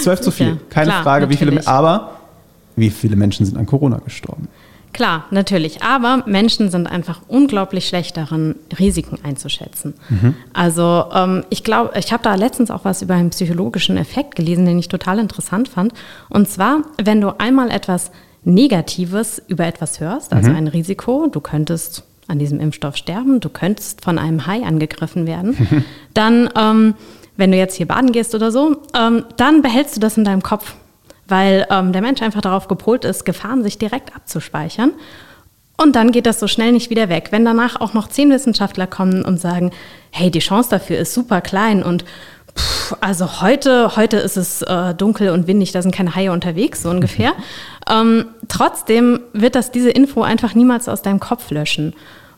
12 0.02 0.22
zu 0.22 0.32
viel. 0.32 0.58
Keine 0.70 0.88
klar, 0.92 1.04
Frage, 1.04 1.30
wie 1.30 1.36
viele, 1.38 1.52
natürlich. 1.52 1.68
aber 1.68 2.12
wie 2.76 2.90
viele 2.90 3.16
Menschen 3.16 3.46
sind 3.46 3.58
an 3.58 3.66
Corona 3.66 3.98
gestorben? 3.98 4.48
Klar, 4.94 5.26
natürlich. 5.32 5.82
Aber 5.82 6.24
Menschen 6.28 6.70
sind 6.70 6.86
einfach 6.86 7.22
unglaublich 7.28 7.88
schlecht 7.88 8.16
darin, 8.16 8.56
Risiken 8.78 9.18
einzuschätzen. 9.24 9.96
Mhm. 10.10 10.36
Also 10.54 11.06
ähm, 11.14 11.44
ich 11.50 11.64
glaube, 11.64 11.98
ich 11.98 12.14
habe 12.14 12.22
da 12.22 12.36
letztens 12.36 12.70
auch 12.70 12.86
was 12.86 13.02
über 13.02 13.16
einen 13.16 13.32
psychologischen 13.32 13.98
Effekt 13.98 14.36
gelesen, 14.36 14.66
den 14.66 14.78
ich 14.78 14.90
total 14.90 15.18
interessant 15.18 15.68
fand. 15.68 15.94
Und 16.30 16.48
zwar, 16.48 16.84
wenn 17.04 17.22
du 17.22 17.40
einmal 17.40 17.72
etwas 17.72 18.12
Negatives 18.44 19.42
über 19.48 19.66
etwas 19.66 20.00
hörst, 20.00 20.32
also 20.32 20.50
Mhm. 20.52 20.56
ein 20.58 20.68
Risiko, 20.68 21.28
du 21.32 21.40
könntest 21.42 22.04
an 22.28 22.40
diesem 22.40 22.60
Impfstoff 22.60 22.96
sterben, 22.96 23.40
du 23.40 23.50
könntest 23.50 24.04
von 24.04 24.18
einem 24.18 24.48
Hai 24.48 24.64
angegriffen 24.64 25.28
werden, 25.28 25.86
dann, 26.14 26.50
ähm, 26.58 26.96
wenn 27.38 27.52
du 27.52 27.58
jetzt 27.58 27.76
hier 27.76 27.88
baden 27.88 28.12
gehst 28.12 28.36
oder 28.36 28.52
so, 28.52 28.78
ähm, 28.98 29.26
dann 29.38 29.62
behältst 29.62 29.96
du 29.96 30.00
das 30.00 30.18
in 30.18 30.24
deinem 30.24 30.44
Kopf 30.44 30.76
weil 31.28 31.66
ähm, 31.70 31.94
der 31.94 32.02
Mensch 32.02 32.22
einfach 32.22 32.42
darauf 32.42 32.68
gepolt 32.68 33.06
ist, 33.06 33.26
Gefahren 33.26 33.64
sich 33.64 33.78
direkt 33.78 34.16
abzuspeichern. 34.16 34.92
Und 35.78 35.96
dann 35.96 36.12
geht 36.12 36.26
das 36.26 36.40
so 36.40 36.48
schnell 36.48 36.72
nicht 36.72 36.90
wieder 36.90 37.10
weg. 37.10 37.30
Wenn 37.32 37.46
danach 37.46 37.82
auch 37.82 37.94
noch 37.94 38.08
zehn 38.08 38.30
Wissenschaftler 38.30 38.88
kommen 38.88 39.26
und 39.26 39.40
sagen, 39.40 39.72
hey, 40.12 40.30
die 40.30 40.40
Chance 40.40 40.70
dafür 40.70 41.00
ist 41.00 41.14
super 41.14 41.42
klein 41.42 41.82
und 41.82 42.06
pff, 42.58 42.96
also 43.02 43.42
heute, 43.42 43.96
heute 43.96 44.18
ist 44.18 44.38
es 44.38 44.62
äh, 44.62 44.94
dunkel 44.94 45.30
und 45.30 45.48
windig, 45.48 45.72
da 45.72 45.82
sind 45.82 45.94
keine 45.94 46.16
Haie 46.16 46.32
unterwegs, 46.32 46.82
so 46.84 46.90
ungefähr. 46.90 47.34
ähm, 47.90 48.26
trotzdem 48.48 49.20
wird 49.34 49.56
das 49.56 49.72
diese 49.72 49.90
Info 49.90 50.22
einfach 50.22 50.56
niemals 50.56 50.88
aus 50.90 51.02
deinem 51.02 51.20
Kopf 51.20 51.52
löschen. 51.52 51.94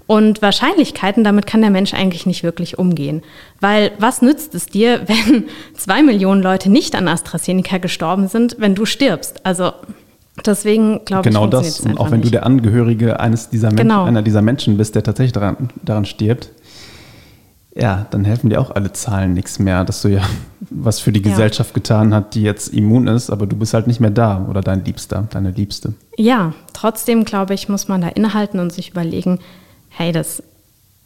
Und 0.08 0.44
Wahrscheinlichkeiten, 0.44 1.24
damit 1.24 1.48
kann 1.48 1.62
der 1.62 1.72
Mensch 1.72 1.94
eigentlich 1.96 2.28
nicht 2.28 2.44
wirklich 2.44 2.78
umgehen. 2.78 3.24
Weil 3.60 3.92
was 3.98 4.22
nützt 4.22 4.54
es 4.54 4.68
dir, 4.68 5.02
wenn 5.08 5.46
zwei 5.76 6.04
Millionen 6.04 6.44
Leute 6.44 6.70
nicht 6.70 6.96
an 6.96 7.08
AstraZeneca 7.08 7.80
gestorben 7.80 8.28
sind, 8.28 8.58
wenn 8.60 8.76
du 8.76 8.86
stirbst? 8.86 9.44
Also 9.46 9.72
deswegen 10.46 11.04
glaube 11.06 11.28
ich, 11.28 11.34
Genau 11.34 11.48
das. 11.48 11.80
Und 11.80 11.98
auch 12.00 12.12
wenn 12.12 12.20
du 12.20 12.26
nicht. 12.26 12.34
der 12.36 12.46
Angehörige 12.46 13.20
eines 13.20 13.50
dieser 13.50 13.70
Menschen, 13.70 13.88
Genau. 13.88 14.04
einer 14.04 14.22
dieser 14.22 14.44
Menschen 14.44 14.78
bist, 14.78 14.94
der 14.94 15.02
tatsächlich 15.02 15.34
daran, 15.34 15.70
daran 15.84 16.06
stirbt, 16.06 16.52
ja, 17.78 18.06
dann 18.12 18.24
helfen 18.26 18.50
dir 18.50 18.62
auch 18.62 18.72
alle 18.72 18.94
Zahlen 18.94 19.34
nichts 19.34 19.60
mehr, 19.60 19.84
dass 19.84 20.02
du 20.02 20.08
ja 20.08 20.22
was 20.70 21.00
für 21.00 21.12
die 21.12 21.22
Ja. 21.22 21.30
Gesellschaft 21.32 21.74
getan 21.74 22.14
hast, 22.14 22.30
die 22.36 22.42
jetzt 22.42 22.70
immun 22.74 23.08
ist, 23.08 23.30
aber 23.30 23.46
du 23.48 23.56
bist 23.56 23.74
halt 23.74 23.88
nicht 23.88 24.00
mehr 24.00 24.12
da 24.12 24.46
oder 24.50 24.62
dein 24.62 24.84
Liebster, 24.86 25.28
deine 25.32 25.52
Liebste. 25.52 25.94
Ja, 26.18 26.54
trotzdem 26.74 27.26
glaube 27.26 27.54
ich, 27.54 27.68
muss 27.70 27.88
man 27.88 28.02
da 28.02 28.08
innehalten 28.08 28.60
und 28.60 28.72
sich 28.74 28.92
überlegen, 28.92 29.40
hey, 29.90 30.12
das, 30.12 30.42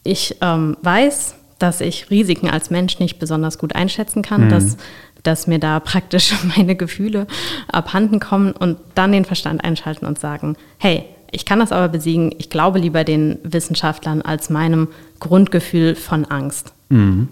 ich 0.04 0.38
ähm, 0.42 0.78
weiß, 0.84 1.36
dass 1.58 1.82
ich 1.82 2.10
Risiken 2.10 2.50
als 2.50 2.70
Mensch 2.70 3.00
nicht 3.00 3.20
besonders 3.20 3.58
gut 3.58 3.76
einschätzen 3.76 4.22
kann, 4.22 4.46
Mhm. 4.46 4.50
dass 4.50 4.78
dass 5.24 5.48
mir 5.48 5.60
da 5.60 5.82
praktisch 5.82 6.34
meine 6.56 6.78
Gefühle 6.78 7.28
abhanden 7.70 8.22
kommen 8.22 8.54
und 8.54 8.78
dann 8.96 9.12
den 9.12 9.26
Verstand 9.26 9.62
einschalten 9.66 10.06
und 10.06 10.18
sagen, 10.18 10.56
hey, 10.78 11.04
ich 11.32 11.46
kann 11.46 11.60
das 11.60 11.72
aber 11.72 11.88
besiegen, 11.90 12.34
ich 12.38 12.50
glaube 12.50 12.80
lieber 12.80 13.04
den 13.04 13.40
Wissenschaftlern 13.44 14.22
als 14.22 14.50
meinem 14.50 14.88
Grundgefühl 15.20 15.96
von 15.96 16.26
Angst. 16.26 16.74
Mhm. 16.90 17.28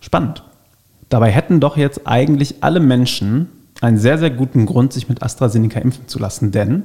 Spannend. 0.00 0.42
Dabei 1.08 1.30
hätten 1.30 1.60
doch 1.60 1.76
jetzt 1.76 2.06
eigentlich 2.06 2.56
alle 2.62 2.80
Menschen 2.80 3.48
einen 3.80 3.98
sehr, 3.98 4.18
sehr 4.18 4.30
guten 4.30 4.66
Grund, 4.66 4.92
sich 4.92 5.08
mit 5.08 5.22
AstraZeneca 5.22 5.80
impfen 5.80 6.08
zu 6.08 6.18
lassen, 6.18 6.52
denn 6.52 6.84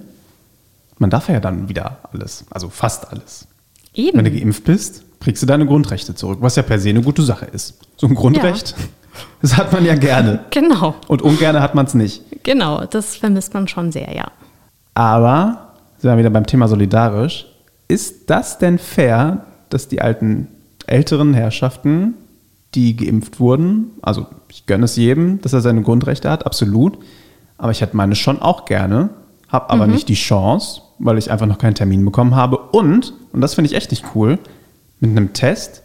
man 0.97 1.09
darf 1.09 1.29
ja 1.29 1.39
dann 1.39 1.69
wieder 1.69 1.97
alles, 2.11 2.45
also 2.49 2.69
fast 2.69 3.11
alles. 3.11 3.47
Eben. 3.93 4.17
Wenn 4.17 4.25
du 4.25 4.31
geimpft 4.31 4.63
bist, 4.63 5.03
kriegst 5.19 5.41
du 5.41 5.47
deine 5.47 5.65
Grundrechte 5.65 6.15
zurück, 6.15 6.39
was 6.41 6.55
ja 6.55 6.63
per 6.63 6.79
se 6.79 6.89
eine 6.89 7.01
gute 7.01 7.21
Sache 7.23 7.45
ist. 7.45 7.79
So 7.97 8.07
ein 8.07 8.15
Grundrecht, 8.15 8.75
ja. 8.77 8.85
das 9.41 9.57
hat 9.57 9.71
man 9.73 9.85
ja 9.85 9.95
gerne. 9.95 10.45
Genau. 10.51 10.95
Und 11.07 11.21
ungerne 11.21 11.61
hat 11.61 11.75
man 11.75 11.85
es 11.85 11.93
nicht. 11.93 12.21
Genau, 12.43 12.85
das 12.85 13.15
vermisst 13.15 13.53
man 13.53 13.67
schon 13.67 13.91
sehr, 13.91 14.13
ja. 14.13 14.31
Aber, 14.93 15.64
sind 15.97 16.11
wir 16.11 16.17
wieder 16.17 16.29
beim 16.29 16.45
Thema 16.45 16.67
solidarisch, 16.67 17.47
ist 17.87 18.29
das 18.29 18.57
denn 18.57 18.77
fair, 18.77 19.45
dass 19.69 19.87
die 19.87 20.01
alten, 20.01 20.47
älteren 20.87 21.33
Herrschaften, 21.33 22.15
die 22.73 22.95
geimpft 22.95 23.39
wurden, 23.39 23.91
also 24.01 24.27
ich 24.49 24.65
gönne 24.65 24.85
es 24.85 24.95
jedem, 24.95 25.41
dass 25.41 25.53
er 25.53 25.61
seine 25.61 25.81
Grundrechte 25.81 26.29
hat, 26.29 26.45
absolut, 26.45 26.97
aber 27.57 27.71
ich 27.71 27.81
hätte 27.81 27.95
meine 27.95 28.15
schon 28.15 28.41
auch 28.41 28.65
gerne, 28.65 29.09
habe 29.47 29.69
aber 29.69 29.87
mhm. 29.87 29.93
nicht 29.93 30.09
die 30.09 30.15
Chance, 30.15 30.81
weil 30.99 31.17
ich 31.17 31.31
einfach 31.31 31.45
noch 31.45 31.57
keinen 31.57 31.75
Termin 31.75 32.03
bekommen 32.03 32.35
habe 32.35 32.57
und, 32.57 33.13
und 33.31 33.41
das 33.41 33.55
finde 33.55 33.69
ich 33.69 33.77
echt 33.77 33.91
nicht 33.91 34.05
cool, 34.15 34.39
mit 34.99 35.11
einem 35.11 35.33
Test, 35.33 35.83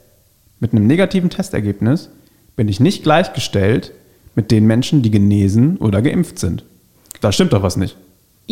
mit 0.58 0.72
einem 0.72 0.86
negativen 0.86 1.30
Testergebnis, 1.30 2.10
bin 2.56 2.68
ich 2.68 2.80
nicht 2.80 3.02
gleichgestellt 3.02 3.92
mit 4.34 4.50
den 4.50 4.66
Menschen, 4.66 5.02
die 5.02 5.10
genesen 5.10 5.78
oder 5.78 6.02
geimpft 6.02 6.38
sind. 6.38 6.64
Da 7.20 7.32
stimmt 7.32 7.52
doch 7.52 7.62
was 7.62 7.76
nicht. 7.76 7.96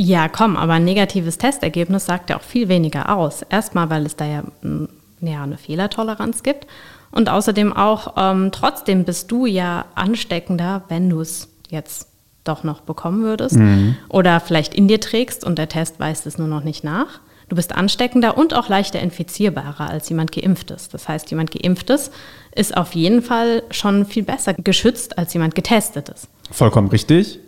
Ja, 0.00 0.28
komm, 0.28 0.56
aber 0.56 0.74
ein 0.74 0.84
negatives 0.84 1.38
Testergebnis 1.38 2.06
sagt 2.06 2.30
ja 2.30 2.38
auch 2.38 2.42
viel 2.42 2.68
weniger 2.68 3.16
aus. 3.16 3.42
Erstmal, 3.42 3.90
weil 3.90 4.06
es 4.06 4.14
da 4.14 4.26
ja, 4.26 4.42
mm, 4.62 4.88
ja 5.22 5.42
eine 5.42 5.58
Fehlertoleranz 5.58 6.44
gibt. 6.44 6.68
Und 7.10 7.28
außerdem 7.28 7.72
auch, 7.72 8.14
ähm, 8.16 8.50
trotzdem 8.52 9.02
bist 9.02 9.32
du 9.32 9.44
ja 9.44 9.86
ansteckender, 9.96 10.84
wenn 10.86 11.10
du 11.10 11.20
es 11.20 11.48
jetzt 11.68 12.06
doch 12.44 12.62
noch 12.62 12.82
bekommen 12.82 13.24
würdest 13.24 13.56
mhm. 13.56 13.96
oder 14.08 14.38
vielleicht 14.38 14.72
in 14.72 14.86
dir 14.86 15.00
trägst 15.00 15.44
und 15.44 15.58
der 15.58 15.68
Test 15.68 15.98
weist 15.98 16.28
es 16.28 16.38
nur 16.38 16.46
noch 16.46 16.62
nicht 16.62 16.84
nach. 16.84 17.18
Du 17.48 17.56
bist 17.56 17.74
ansteckender 17.74 18.38
und 18.38 18.54
auch 18.54 18.68
leichter 18.68 19.00
infizierbarer 19.00 19.90
als 19.90 20.08
jemand 20.10 20.30
geimpftes. 20.30 20.90
Das 20.90 21.08
heißt, 21.08 21.28
jemand 21.30 21.50
geimpftes 21.50 22.12
ist 22.54 22.76
auf 22.76 22.94
jeden 22.94 23.20
Fall 23.20 23.64
schon 23.72 24.06
viel 24.06 24.22
besser 24.22 24.54
geschützt 24.54 25.18
als 25.18 25.34
jemand 25.34 25.56
getestetes. 25.56 26.28
Vollkommen 26.52 26.86
richtig. 26.86 27.40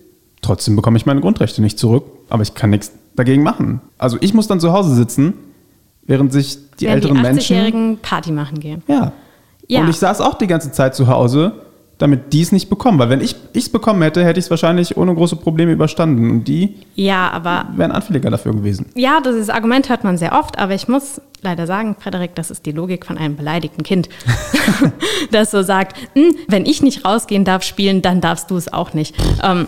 Trotzdem 0.43 0.75
bekomme 0.75 0.97
ich 0.97 1.07
meine 1.07 1.21
Grundrechte 1.21 1.61
nicht 1.63 1.79
zurück, 1.79 2.05
aber 2.31 2.43
ich 2.43 2.55
kann 2.55 2.71
nichts 2.71 2.93
dagegen 3.17 3.43
machen. 3.43 3.81
Also 3.99 4.17
ich 4.21 4.35
muss 4.35 4.47
dann 4.47 4.61
zu 4.61 4.73
Hause 4.73 4.95
sitzen, 4.95 5.35
während 6.07 6.33
sich 6.33 6.59
die 6.79 6.87
während 6.87 7.05
älteren 7.05 7.17
die 7.17 7.23
Menschen 7.23 7.57
80-Jährigen 7.57 7.99
Party 7.99 8.33
machen 8.33 8.61
gehen. 8.61 8.83
Ja. 8.87 9.13
ja. 9.69 9.81
Und 9.81 9.89
ich 9.89 9.97
saß 9.97 10.21
auch 10.21 10.35
die 10.35 10.47
ganze 10.47 10.73
Zeit 10.73 10.95
zu 10.95 11.09
Hause 11.09 11.53
damit 12.01 12.33
die 12.33 12.41
es 12.41 12.51
nicht 12.51 12.69
bekommen. 12.71 12.99
Weil 12.99 13.11
wenn 13.11 13.21
ich 13.21 13.37
es 13.53 13.69
bekommen 13.69 14.03
hätte, 14.03 14.25
hätte 14.25 14.41
ich 14.41 14.47
es 14.47 14.51
wahrscheinlich 14.51 14.97
ohne 14.97 15.15
große 15.15 15.37
Probleme 15.37 15.73
überstanden. 15.73 16.31
Und 16.31 16.45
die 16.45 16.77
ja, 16.95 17.31
aber, 17.31 17.67
wären 17.77 17.93
anfälliger 17.93 18.31
dafür 18.31 18.53
gewesen. 18.53 18.87
Ja, 18.95 19.21
dieses 19.21 19.51
Argument 19.51 19.89
hört 19.89 20.03
man 20.03 20.17
sehr 20.17 20.33
oft, 20.33 20.59
aber 20.59 20.75
ich 20.75 20.89
muss 20.89 21.21
leider 21.43 21.67
sagen, 21.67 21.97
Frederik, 21.99 22.35
das 22.35 22.51
ist 22.51 22.65
die 22.65 22.73
Logik 22.73 23.07
von 23.07 23.19
einem 23.19 23.37
beleidigten 23.37 23.83
Kind. 23.85 24.09
das 25.31 25.51
so 25.51 25.63
sagt, 25.63 25.97
hm, 26.15 26.35
wenn 26.49 26.65
ich 26.65 26.83
nicht 26.83 27.05
rausgehen 27.05 27.45
darf 27.45 27.63
spielen, 27.63 28.01
dann 28.01 28.23
darfst 28.23 28.51
du 28.51 28.57
es 28.57 28.73
auch 28.73 28.95
nicht. 28.95 29.15
Ähm, 29.43 29.67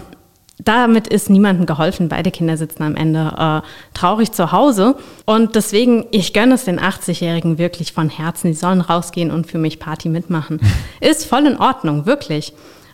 damit 0.65 1.09
ist 1.09 1.31
niemandem 1.31 1.67
geholfen. 1.67 2.09
Beide 2.09 2.31
Kinder 2.31 2.57
sitzen 2.57 2.83
am 2.83 2.97
Ende 2.97 3.63
äh, 3.65 3.97
traurig 3.97 4.33
zu 4.33 4.53
Hause. 4.53 4.97
Und 5.25 5.55
deswegen, 5.55 6.07
ich 6.11 6.33
gönne 6.33 6.55
es 6.55 6.65
den 6.65 6.81
80-Jährigen 6.81 7.59
wirklich 7.59 7.93
von 7.93 8.09
Herzen. 8.09 8.49
Die 8.49 8.55
sollen 8.55 8.81
rausgehen 8.81 9.31
und 9.31 9.47
für 9.47 9.59
mich 9.59 9.79
Party 9.79 10.09
mitmachen. 10.09 10.61
ist 11.01 11.27
voll 11.27 11.47
in 11.47 11.59
Ordnung, 11.59 12.07
wirklich. 12.07 12.53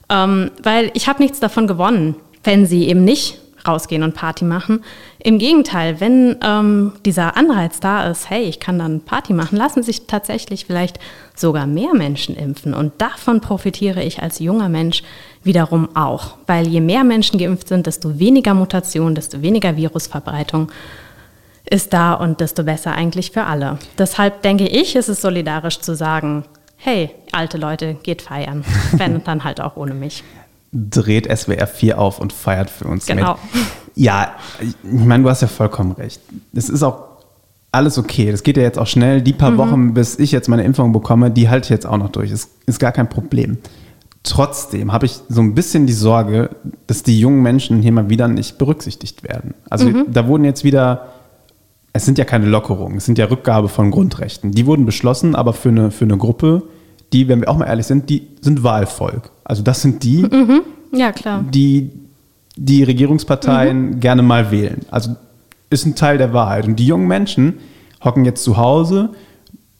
Ähm, 0.09 0.51
weil 0.62 0.90
ich 0.95 1.09
habe 1.09 1.23
nichts 1.23 1.40
davon 1.40 1.66
gewonnen, 1.66 2.16
wenn 2.45 2.66
sie 2.66 2.88
eben 2.88 3.05
nicht 3.05 3.38
rausgehen 3.69 4.03
und 4.03 4.15
Party 4.15 4.45
machen. 4.45 4.83
Im 5.19 5.39
Gegenteil, 5.39 6.01
wenn 6.01 6.37
ähm, 6.43 6.93
dieser 7.05 7.37
Anreiz 7.37 7.79
da 7.81 8.09
ist, 8.09 8.31
hey, 8.31 8.45
ich 8.45 8.59
kann 8.59 8.79
dann 8.79 9.01
Party 9.01 9.33
machen, 9.33 9.57
lassen 9.57 9.83
sich 9.83 10.07
tatsächlich 10.07 10.65
vielleicht 10.67 10.99
sogar 11.37 11.67
mehr 11.67 11.95
Menschen 11.95 12.35
impfen. 12.37 12.75
Und 12.75 13.01
davon 13.01 13.41
profitiere 13.41 14.03
ich 14.03 14.23
als 14.23 14.39
junger 14.39 14.69
Mensch 14.69 15.03
wiederum 15.45 15.95
auch. 15.95 16.39
Weil 16.47 16.67
je 16.67 16.81
mehr 16.81 17.05
Menschen 17.05 17.39
geimpft 17.39 17.69
sind, 17.69 17.87
desto 17.87 18.19
weniger 18.19 18.55
Mutation, 18.55 19.15
desto 19.15 19.43
weniger 19.43 19.77
Virusverbreitung 19.77 20.73
ist 21.71 21.93
da 21.93 22.15
und 22.15 22.41
desto 22.41 22.65
besser 22.65 22.93
eigentlich 22.93 23.31
für 23.31 23.45
alle. 23.45 23.79
Deshalb 23.99 24.43
denke 24.43 24.67
ich, 24.67 24.97
ist 24.97 25.09
es 25.09 25.21
solidarisch 25.21 25.81
zu 25.81 25.95
sagen, 25.95 26.45
hey, 26.77 27.11
alte 27.33 27.59
Leute, 27.59 27.95
geht 28.03 28.23
feiern. 28.23 28.65
Wenn 28.93 29.23
dann 29.25 29.45
halt 29.45 29.61
auch 29.61 29.77
ohne 29.77 29.95
mich 29.95 30.25
dreht 30.73 31.27
SWR 31.27 31.67
4 31.67 31.99
auf 31.99 32.21
und 32.21 32.33
feiert 32.33 32.71
für 32.71 32.87
uns 32.87 33.07
genau. 33.07 33.39
mit. 33.53 33.65
Ja, 33.95 34.33
ich 34.61 34.75
meine, 34.85 35.25
du 35.25 35.31
hast 35.31 35.43
ja 35.43 35.49
vollkommen 35.49 35.93
recht. 35.93 36.21
Es 36.53 36.69
ist 36.69 36.83
auch 36.83 37.09
alles 37.73 37.99
okay. 37.99 38.31
Das 38.31 38.43
geht 38.43 38.57
ja 38.57 38.63
jetzt 38.63 38.79
auch 38.79 38.87
schnell. 38.87 39.23
Die 39.23 39.33
paar 39.33 39.53
mhm. 39.53 39.59
Wochen, 39.59 39.95
bis 39.95 40.19
ich 40.19 40.33
jetzt 40.33 40.49
meine 40.49 40.65
Impfung 40.65 40.93
bekomme, 40.93 41.31
die 41.31 41.49
halte 41.49 41.67
ich 41.67 41.71
jetzt 41.71 41.87
auch 41.87 41.99
noch 41.99 42.11
durch. 42.11 42.31
Das 42.31 42.49
ist 42.67 42.79
gar 42.79 42.93
kein 42.93 43.09
Problem. 43.09 43.59
Trotzdem 44.23 44.93
habe 44.93 45.07
ich 45.07 45.21
so 45.29 45.41
ein 45.41 45.55
bisschen 45.55 45.87
die 45.87 45.93
Sorge, 45.93 46.51
dass 46.87 47.03
die 47.03 47.19
jungen 47.19 47.43
Menschen 47.43 47.81
hier 47.83 47.93
mal 47.93 48.11
wieder 48.11 48.29
nicht 48.29 48.59
berücksichtigt 48.59 49.23
werden. 49.23 49.55
Also 49.71 49.89
mhm. 49.89 50.07
da 50.13 50.27
wurden 50.27 50.45
jetzt 50.45 50.65
wieder, 50.65 51.09
es 51.93 52.05
sind 52.05 52.19
ja 52.19 52.25
keine 52.25 52.47
Lockerungen, 52.47 52.99
es 52.99 53.07
sind 53.07 53.17
ja 53.17 53.27
Rückgabe 53.27 53.69
von 53.69 53.91
Grundrechten. 53.91 54.53
Die 54.53 54.67
wurden 54.67 54.87
beschlossen, 54.87 55.35
aber 55.35 55.53
für 55.53 55.71
eine, 55.71 55.91
für 55.91 56.05
eine 56.05 56.19
Gruppe, 56.19 56.65
die, 57.12 57.29
wenn 57.29 57.40
wir 57.40 57.49
auch 57.49 57.57
mal 57.57 57.66
ehrlich 57.66 57.87
sind, 57.87 58.11
die 58.11 58.29
sind 58.40 58.62
Wahlvolk. 58.62 59.31
Also 59.44 59.62
das 59.62 59.83
sind 59.83 60.03
die, 60.03 60.23
mhm. 60.23 60.62
ja, 60.92 61.12
klar. 61.12 61.44
die 61.49 61.90
die 62.59 62.83
Regierungsparteien 62.83 63.90
mhm. 63.90 64.01
gerne 64.01 64.23
mal 64.23 64.51
wählen. 64.51 64.81
Also 64.90 65.14
ist 65.71 65.87
ein 65.87 65.94
Teil 65.94 66.18
der 66.18 66.33
Wahrheit. 66.33 66.66
Und 66.66 66.77
die 66.77 66.87
jungen 66.87 67.07
Menschen 67.07 67.55
hocken 68.05 68.25
jetzt 68.25 68.42
zu 68.42 68.57
Hause. 68.57 69.11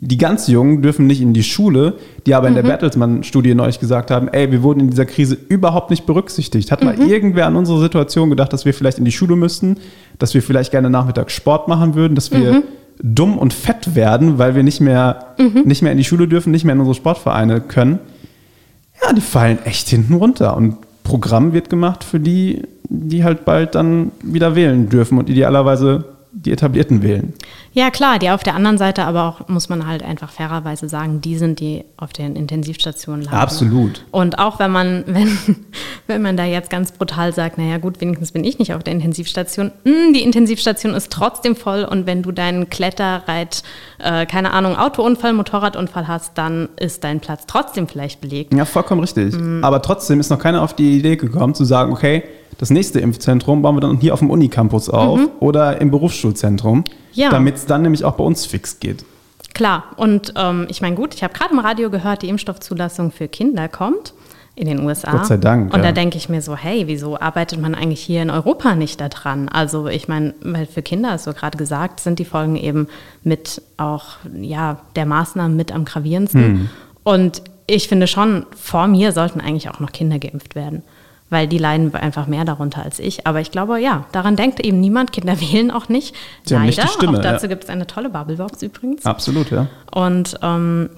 Die 0.01 0.17
ganz 0.17 0.47
Jungen 0.47 0.81
dürfen 0.81 1.09
nicht 1.09 1.21
in 1.21 1.35
die 1.35 1.43
Schule, 1.43 1.95
die 2.25 2.35
aber 2.35 2.47
in 2.47 2.55
der 2.55 2.63
mhm. 2.63 2.69
Bertelsmann-Studie 2.69 3.57
neulich 3.57 3.81
gesagt 3.81 4.13
haben, 4.13 4.29
ey, 4.29 4.53
wir 4.53 4.63
wurden 4.63 4.81
in 4.81 4.91
dieser 4.91 5.07
Krise 5.07 5.37
überhaupt 5.49 5.91
nicht 5.91 6.07
berücksichtigt. 6.07 6.71
Hat 6.71 6.85
mal 6.85 6.97
mhm. 6.97 7.09
irgendwer 7.09 7.47
an 7.47 7.57
unsere 7.57 7.81
Situation 7.81 8.31
gedacht, 8.31 8.53
dass 8.53 8.65
wir 8.65 8.75
vielleicht 8.75 8.99
in 8.99 9.05
die 9.05 9.13
Schule 9.13 9.35
müssten, 9.35 9.79
dass 10.21 10.35
wir 10.35 10.43
vielleicht 10.43 10.71
gerne 10.71 10.89
nachmittags 10.89 11.33
Sport 11.33 11.67
machen 11.67 11.97
würden, 11.97 12.15
dass 12.15 12.31
wir 12.31 12.53
mhm 12.53 12.63
dumm 13.03 13.39
und 13.39 13.53
fett 13.53 13.95
werden, 13.95 14.39
weil 14.39 14.55
wir 14.55 14.63
nicht 14.63 14.81
mehr, 14.81 15.35
mhm. 15.39 15.63
nicht 15.65 15.83
mehr 15.83 15.93
in 15.93 15.99
die 15.99 16.05
Schule 16.05 16.29
dürfen, 16.29 16.51
nicht 16.51 16.65
mehr 16.65 16.75
in 16.75 16.81
unsere 16.81 16.95
Sportvereine 16.95 17.61
können, 17.61 17.99
ja, 19.03 19.13
die 19.13 19.21
fallen 19.21 19.59
echt 19.65 19.89
hinten 19.89 20.15
runter. 20.15 20.57
Und 20.57 20.77
Programm 21.05 21.53
wird 21.53 21.71
gemacht 21.71 22.05
für 22.05 22.21
die, 22.21 22.63
die 22.89 23.25
halt 23.25 23.45
bald 23.45 23.75
dann 23.75 24.13
wieder 24.23 24.55
wählen 24.57 24.89
dürfen 24.89 25.19
und 25.19 25.31
idealerweise 25.31 26.05
die 26.33 26.53
etablierten 26.53 27.03
wählen. 27.03 27.33
Ja, 27.73 27.91
klar, 27.91 28.19
die 28.19 28.31
auf 28.31 28.43
der 28.43 28.55
anderen 28.55 28.79
Seite 28.79 29.05
aber 29.05 29.25
auch, 29.25 29.49
muss 29.49 29.69
man 29.69 29.87
halt 29.87 30.03
einfach 30.03 30.31
fairerweise 30.31 30.89
sagen, 30.89 31.21
die 31.21 31.39
sind, 31.39 31.61
die 31.61 31.85
auf 31.97 32.13
den 32.13 32.37
Intensivstationen 32.37 33.23
landen. 33.23 33.39
Absolut. 33.39 34.05
Und 34.11 34.39
auch 34.39 34.59
wenn 34.59 34.71
man, 34.71 35.05
wenn, 35.07 35.39
wenn 36.07 36.23
man 36.23 36.37
da 36.37 36.45
jetzt 36.45 36.71
ganz 36.71 36.93
brutal 36.93 37.33
sagt, 37.33 37.59
naja 37.59 37.79
gut, 37.79 38.01
wenigstens 38.01 38.33
bin 38.33 38.45
ich 38.45 38.59
nicht 38.59 38.75
auf 38.75 38.83
der 38.83 38.95
Intensivstation, 38.95 39.73
mh, 39.85 39.93
hm, 39.93 40.13
die 40.13 40.23
Intensivstation 40.23 40.95
ist 40.95 41.13
trotzdem 41.13 41.57
voll 41.57 41.85
und 41.85 42.07
wenn 42.07 42.23
du 42.23 42.33
deinen 42.33 42.69
Kletterreit, 42.69 43.63
äh, 43.99 44.27
keine 44.27 44.53
Ahnung, 44.53 44.77
Autounfall, 44.77 45.33
Motorradunfall 45.33 46.09
hast, 46.09 46.37
dann 46.37 46.69
ist 46.77 47.05
dein 47.05 47.21
Platz 47.21 47.45
trotzdem 47.47 47.89
vielleicht 47.89 48.21
belegt. 48.21 48.53
Ja, 48.55 48.65
vollkommen 48.65 49.01
richtig. 49.01 49.35
Mhm. 49.35 49.65
Aber 49.65 49.83
trotzdem 49.83 50.21
ist 50.21 50.31
noch 50.31 50.39
keiner 50.39 50.63
auf 50.63 50.75
die 50.75 50.99
Idee 50.99 51.17
gekommen 51.17 51.55
zu 51.55 51.65
sagen, 51.65 51.93
okay, 51.93 52.25
das 52.59 52.71
nächste 52.71 52.99
Impfzentrum 52.99 53.63
bauen 53.63 53.77
wir 53.77 53.81
dann 53.81 53.99
hier 53.99 54.13
auf 54.13 54.19
dem 54.19 54.31
Unicampus 54.31 54.91
auf 54.91 55.21
mhm. 55.21 55.31
oder 55.39 55.81
im 55.81 55.91
Berufsschulzentrum, 55.91 56.85
ja. 57.13 57.31
damit 57.31 57.55
es 57.55 57.67
dann 57.67 57.83
nämlich 57.83 58.05
auch 58.05 58.17
bei 58.17 58.25
uns 58.25 58.47
fix 58.47 58.81
geht. 58.81 59.05
Klar, 59.55 59.85
und 59.97 60.35
ähm, 60.37 60.67
ich 60.69 60.81
meine, 60.81 60.97
gut, 60.97 61.15
ich 61.15 61.23
habe 61.23 61.33
gerade 61.33 61.53
im 61.53 61.61
Radio 61.61 61.89
gehört, 61.89 62.23
die 62.23 62.29
Impfstoffzulassung 62.29 63.13
für 63.13 63.29
Kinder 63.29 63.69
kommt 63.69 64.13
in 64.57 64.67
den 64.67 64.85
USA. 64.85 65.13
Gott 65.13 65.27
sei 65.27 65.37
Dank. 65.37 65.73
Und 65.73 65.81
ja. 65.81 65.87
da 65.87 65.93
denke 65.93 66.17
ich 66.17 66.29
mir 66.29 66.43
so, 66.43 66.57
hey, 66.57 66.89
wieso 66.89 67.19
arbeitet 67.19 67.61
man 67.61 67.77
eigentlich 67.77 68.01
hier 68.01 68.23
in 68.23 68.31
Europa 68.31 68.75
nicht 68.75 69.01
daran? 69.01 69.49
Also 69.49 69.87
ich 69.87 70.09
meine, 70.09 70.35
weil 70.43 70.67
für 70.67 70.83
Kinder, 70.83 71.17
so 71.19 71.33
gerade 71.33 71.57
gesagt, 71.57 72.01
sind 72.01 72.19
die 72.19 72.25
Folgen 72.25 72.57
eben 72.57 72.89
mit 73.23 73.63
auch 73.77 74.17
ja, 74.41 74.81
der 74.97 75.07
Maßnahmen 75.07 75.57
mit 75.57 75.73
am 75.73 75.85
gravierendsten. 75.85 76.43
Hm. 76.43 76.71
Und 77.05 77.43
ich 77.69 77.87
finde 77.87 78.09
schon, 78.09 78.47
vor 78.57 78.89
mir 78.89 79.13
sollten 79.13 79.41
eigentlich 79.41 79.71
auch 79.71 79.79
noch 79.79 79.93
Kinder 79.93 80.19
geimpft 80.19 80.57
werden 80.57 80.83
weil 81.31 81.47
die 81.47 81.59
leiden 81.59 81.95
einfach 81.95 82.27
mehr 82.27 82.45
darunter 82.45 82.83
als 82.83 82.99
ich. 82.99 83.27
Aber 83.27 83.41
ich 83.41 83.51
glaube, 83.51 83.79
ja, 83.81 84.07
daran 84.13 84.37
denkt 84.37 84.61
eben 84.61 84.81
niemand. 84.81 85.13
Kinder 85.13 85.41
wählen 85.41 85.71
auch 85.71 85.89
nicht. 85.89 86.15
Sie 86.45 86.55
Leider. 86.55 86.67
Nicht 86.67 86.83
die 86.83 86.89
Stimme, 86.89 87.19
auch 87.19 87.23
dazu 87.23 87.47
ja. 87.47 87.49
gibt 87.49 87.65
es 87.65 87.71
eine 87.71 87.87
tolle 87.87 88.11
Bubblebox 88.11 88.63
übrigens. 88.63 89.05
Absolut, 89.05 89.51
ja. 89.51 89.69
Und 89.93 90.39
ähm, 90.43 90.91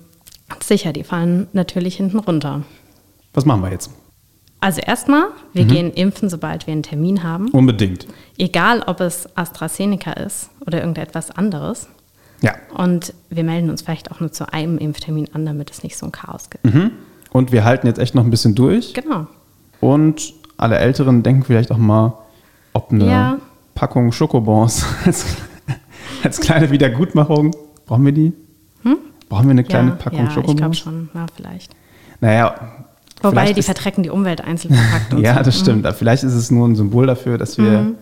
sicher, 0.62 0.92
die 0.92 1.04
fallen 1.04 1.48
natürlich 1.52 1.96
hinten 1.96 2.18
runter. 2.18 2.62
Was 3.32 3.44
machen 3.44 3.62
wir 3.62 3.70
jetzt? 3.70 3.90
Also 4.60 4.82
erstmal, 4.82 5.28
wir 5.54 5.64
mhm. 5.64 5.68
gehen 5.68 5.92
impfen, 5.92 6.28
sobald 6.28 6.66
wir 6.66 6.72
einen 6.72 6.82
Termin 6.82 7.22
haben. 7.22 7.48
Unbedingt. 7.48 8.06
Egal, 8.36 8.82
ob 8.86 9.00
es 9.00 9.28
AstraZeneca 9.36 10.12
ist 10.12 10.50
oder 10.66 10.80
irgendetwas 10.80 11.30
anderes. 11.30 11.88
Ja. 12.42 12.54
Und 12.74 13.14
wir 13.30 13.44
melden 13.44 13.70
uns 13.70 13.82
vielleicht 13.82 14.10
auch 14.10 14.20
nur 14.20 14.32
zu 14.32 14.52
einem 14.52 14.78
Impftermin 14.78 15.28
an, 15.32 15.46
damit 15.46 15.70
es 15.70 15.82
nicht 15.82 15.96
so 15.96 16.06
ein 16.06 16.12
Chaos 16.12 16.50
gibt. 16.50 16.64
Mhm. 16.64 16.92
Und 17.30 17.52
wir 17.52 17.64
halten 17.64 17.86
jetzt 17.86 17.98
echt 17.98 18.14
noch 18.14 18.24
ein 18.24 18.30
bisschen 18.30 18.54
durch. 18.54 18.92
Genau. 18.92 19.26
Und 19.80 20.34
alle 20.56 20.78
Älteren 20.78 21.22
denken 21.22 21.42
vielleicht 21.42 21.70
auch 21.70 21.78
mal, 21.78 22.14
ob 22.72 22.92
eine 22.92 23.06
ja. 23.06 23.38
Packung 23.74 24.12
Schokobons 24.12 24.84
als, 25.04 25.24
als 26.22 26.40
kleine 26.40 26.70
Wiedergutmachung, 26.70 27.54
brauchen 27.86 28.04
wir 28.04 28.12
die? 28.12 28.32
Hm? 28.82 28.98
Brauchen 29.28 29.46
wir 29.46 29.52
eine 29.52 29.64
kleine 29.64 29.90
ja, 29.90 29.96
Packung 29.96 30.24
ja, 30.24 30.30
Schokobons? 30.30 30.52
Ich 30.52 30.56
glaube 30.56 30.74
schon, 30.74 31.08
ja, 31.14 31.26
vielleicht. 31.34 31.74
Naja, 32.20 32.54
Wobei, 33.22 33.52
die 33.52 33.62
vertrecken 33.62 34.02
die 34.02 34.10
Umwelt 34.10 34.42
einzeln 34.42 34.74
verpackt. 35.10 35.22
ja, 35.22 35.38
so. 35.38 35.42
das 35.42 35.58
stimmt. 35.58 35.84
Mhm. 35.84 35.94
Vielleicht 35.94 36.24
ist 36.24 36.34
es 36.34 36.50
nur 36.50 36.66
ein 36.66 36.76
Symbol 36.76 37.06
dafür, 37.06 37.38
dass 37.38 37.58
wir 37.58 37.80
mhm. 37.80 37.94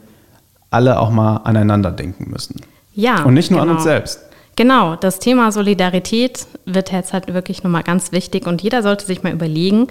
alle 0.70 1.00
auch 1.00 1.10
mal 1.10 1.38
aneinander 1.38 1.90
denken 1.90 2.30
müssen. 2.30 2.60
Ja. 2.94 3.22
Und 3.22 3.34
nicht 3.34 3.50
nur 3.50 3.60
genau. 3.60 3.72
an 3.72 3.76
uns 3.76 3.84
selbst. 3.84 4.20
Genau, 4.56 4.96
das 4.96 5.20
Thema 5.20 5.52
Solidarität 5.52 6.46
wird 6.64 6.90
jetzt 6.90 7.12
halt 7.12 7.32
wirklich 7.32 7.62
nochmal 7.62 7.84
ganz 7.84 8.10
wichtig 8.10 8.44
und 8.46 8.60
jeder 8.60 8.82
sollte 8.82 9.06
sich 9.06 9.22
mal 9.22 9.32
überlegen, 9.32 9.86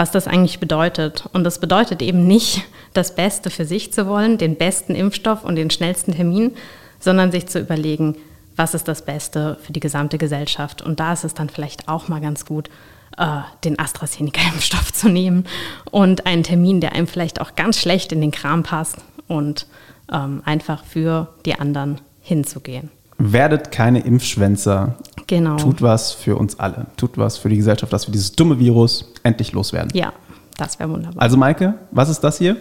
was 0.00 0.10
das 0.10 0.26
eigentlich 0.26 0.60
bedeutet. 0.60 1.28
Und 1.34 1.44
das 1.44 1.58
bedeutet 1.58 2.00
eben 2.00 2.26
nicht, 2.26 2.62
das 2.94 3.14
Beste 3.14 3.50
für 3.50 3.66
sich 3.66 3.92
zu 3.92 4.06
wollen, 4.06 4.38
den 4.38 4.56
besten 4.56 4.94
Impfstoff 4.94 5.44
und 5.44 5.56
den 5.56 5.68
schnellsten 5.68 6.12
Termin, 6.12 6.52
sondern 6.98 7.30
sich 7.30 7.48
zu 7.48 7.60
überlegen, 7.60 8.16
was 8.56 8.72
ist 8.72 8.88
das 8.88 9.04
Beste 9.04 9.58
für 9.62 9.74
die 9.74 9.80
gesamte 9.80 10.16
Gesellschaft. 10.16 10.80
Und 10.80 11.00
da 11.00 11.12
ist 11.12 11.24
es 11.24 11.34
dann 11.34 11.50
vielleicht 11.50 11.86
auch 11.86 12.08
mal 12.08 12.22
ganz 12.22 12.46
gut, 12.46 12.70
äh, 13.18 13.40
den 13.62 13.78
AstraZeneca-Impfstoff 13.78 14.90
zu 14.94 15.10
nehmen 15.10 15.44
und 15.90 16.24
einen 16.24 16.44
Termin, 16.44 16.80
der 16.80 16.92
einem 16.94 17.06
vielleicht 17.06 17.38
auch 17.42 17.54
ganz 17.54 17.78
schlecht 17.78 18.10
in 18.10 18.22
den 18.22 18.30
Kram 18.30 18.62
passt 18.62 18.96
und 19.28 19.66
ähm, 20.10 20.40
einfach 20.46 20.82
für 20.82 21.28
die 21.44 21.56
anderen 21.56 22.00
hinzugehen. 22.22 22.88
Werdet 23.18 23.70
keine 23.70 24.00
Impfschwänzer. 24.00 24.94
Genau. 25.30 25.54
Tut 25.58 25.80
was 25.80 26.10
für 26.10 26.34
uns 26.34 26.58
alle. 26.58 26.86
Tut 26.96 27.16
was 27.16 27.38
für 27.38 27.48
die 27.48 27.56
Gesellschaft, 27.56 27.92
dass 27.92 28.08
wir 28.08 28.10
dieses 28.10 28.32
dumme 28.32 28.58
Virus 28.58 29.12
endlich 29.22 29.52
loswerden. 29.52 29.88
Ja, 29.94 30.12
das 30.56 30.80
wäre 30.80 30.90
wunderbar. 30.90 31.22
Also 31.22 31.36
Maike, 31.36 31.74
was 31.92 32.08
ist 32.08 32.18
das 32.18 32.38
hier? 32.38 32.56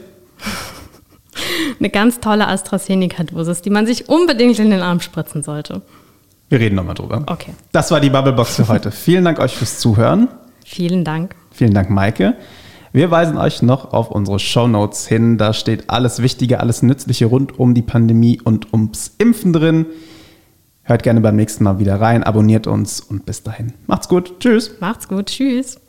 Eine 1.79 1.89
ganz 1.89 2.19
tolle 2.19 2.47
AstraZeneca-Dosis, 2.47 3.63
die 3.63 3.71
man 3.71 3.88
sich 3.88 4.08
unbedingt 4.08 4.60
in 4.60 4.69
den 4.69 4.82
Arm 4.82 4.99
spritzen 4.99 5.41
sollte. 5.41 5.82
Wir 6.49 6.60
reden 6.60 6.75
nochmal 6.75 6.93
drüber. 6.93 7.23
Okay. 7.25 7.53
Das 7.71 7.89
war 7.89 7.99
die 8.01 8.12
Bubblebox 8.12 8.58
für 8.58 8.67
heute. 8.67 8.91
Vielen 8.91 9.25
Dank 9.25 9.39
euch 9.39 9.55
fürs 9.55 9.79
Zuhören. 9.79 10.27
Vielen 10.63 11.03
Dank. 11.03 11.36
Vielen 11.49 11.73
Dank, 11.73 11.89
Maike. 11.89 12.36
Wir 12.93 13.10
weisen 13.10 13.38
euch 13.38 13.63
noch 13.63 13.93
auf 13.93 14.12
unsere 14.12 14.38
Show 14.38 14.67
Notes 14.67 15.08
hin. 15.08 15.39
Da 15.39 15.53
steht 15.53 15.89
alles 15.89 16.21
Wichtige, 16.21 16.60
alles 16.60 16.84
Nützliche 16.84 17.25
rund 17.25 17.58
um 17.58 17.73
die 17.73 17.82
Pandemie 17.82 18.39
und 18.39 18.71
ums 18.73 19.15
Impfen 19.17 19.53
drin. 19.53 19.88
Hört 20.89 21.04
gerne 21.04 21.21
beim 21.21 21.36
nächsten 21.36 21.63
Mal 21.63 21.78
wieder 21.78 22.02
rein, 22.02 22.23
abonniert 22.23 22.65
uns 22.65 22.99
und 22.99 23.23
bis 23.23 23.43
dahin. 23.43 23.73
Macht's 23.86 24.10
gut. 24.10 24.39
Tschüss. 24.39 24.71
Macht's 24.80 25.08
gut. 25.08 25.28
Tschüss. 25.28 25.80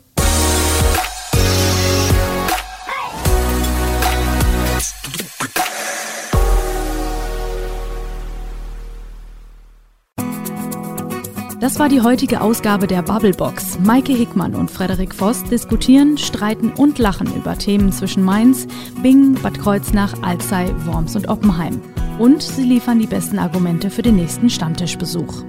Das 11.59 11.79
war 11.79 11.89
die 11.89 12.01
heutige 12.01 12.41
Ausgabe 12.41 12.85
der 12.85 13.01
Bubblebox. 13.01 13.79
Maike 13.79 14.13
Hickmann 14.13 14.53
und 14.53 14.69
Frederik 14.69 15.15
Voss 15.15 15.43
diskutieren, 15.45 16.19
streiten 16.19 16.73
und 16.77 16.99
lachen 16.99 17.25
über 17.35 17.57
Themen 17.57 17.91
zwischen 17.91 18.23
Mainz, 18.23 18.67
Bingen, 19.01 19.33
Bad 19.41 19.57
Kreuznach, 19.57 20.13
Alzey, 20.21 20.71
Worms 20.85 21.15
und 21.15 21.27
Oppenheim. 21.27 21.81
Und 22.21 22.43
sie 22.43 22.63
liefern 22.63 22.99
die 22.99 23.07
besten 23.07 23.39
Argumente 23.39 23.89
für 23.89 24.03
den 24.03 24.17
nächsten 24.17 24.51
Stammtischbesuch. 24.51 25.43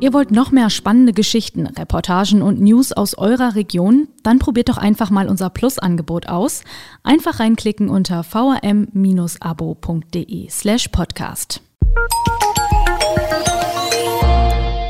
Ihr 0.00 0.12
wollt 0.12 0.32
noch 0.32 0.50
mehr 0.50 0.70
spannende 0.70 1.12
Geschichten, 1.12 1.68
Reportagen 1.68 2.42
und 2.42 2.60
News 2.60 2.90
aus 2.90 3.16
eurer 3.16 3.54
Region? 3.54 4.08
Dann 4.24 4.40
probiert 4.40 4.68
doch 4.68 4.76
einfach 4.76 5.10
mal 5.10 5.28
unser 5.28 5.50
Plus-Angebot 5.50 6.26
aus. 6.26 6.64
Einfach 7.04 7.38
reinklicken 7.38 7.88
unter 7.88 8.24
vrm-abo.de 8.24 8.58
slash 10.50 10.88
podcast. 10.88 11.62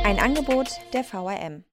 Ein 0.06 0.18
Angebot 0.18 0.68
der 0.94 1.04
VRM. 1.04 1.64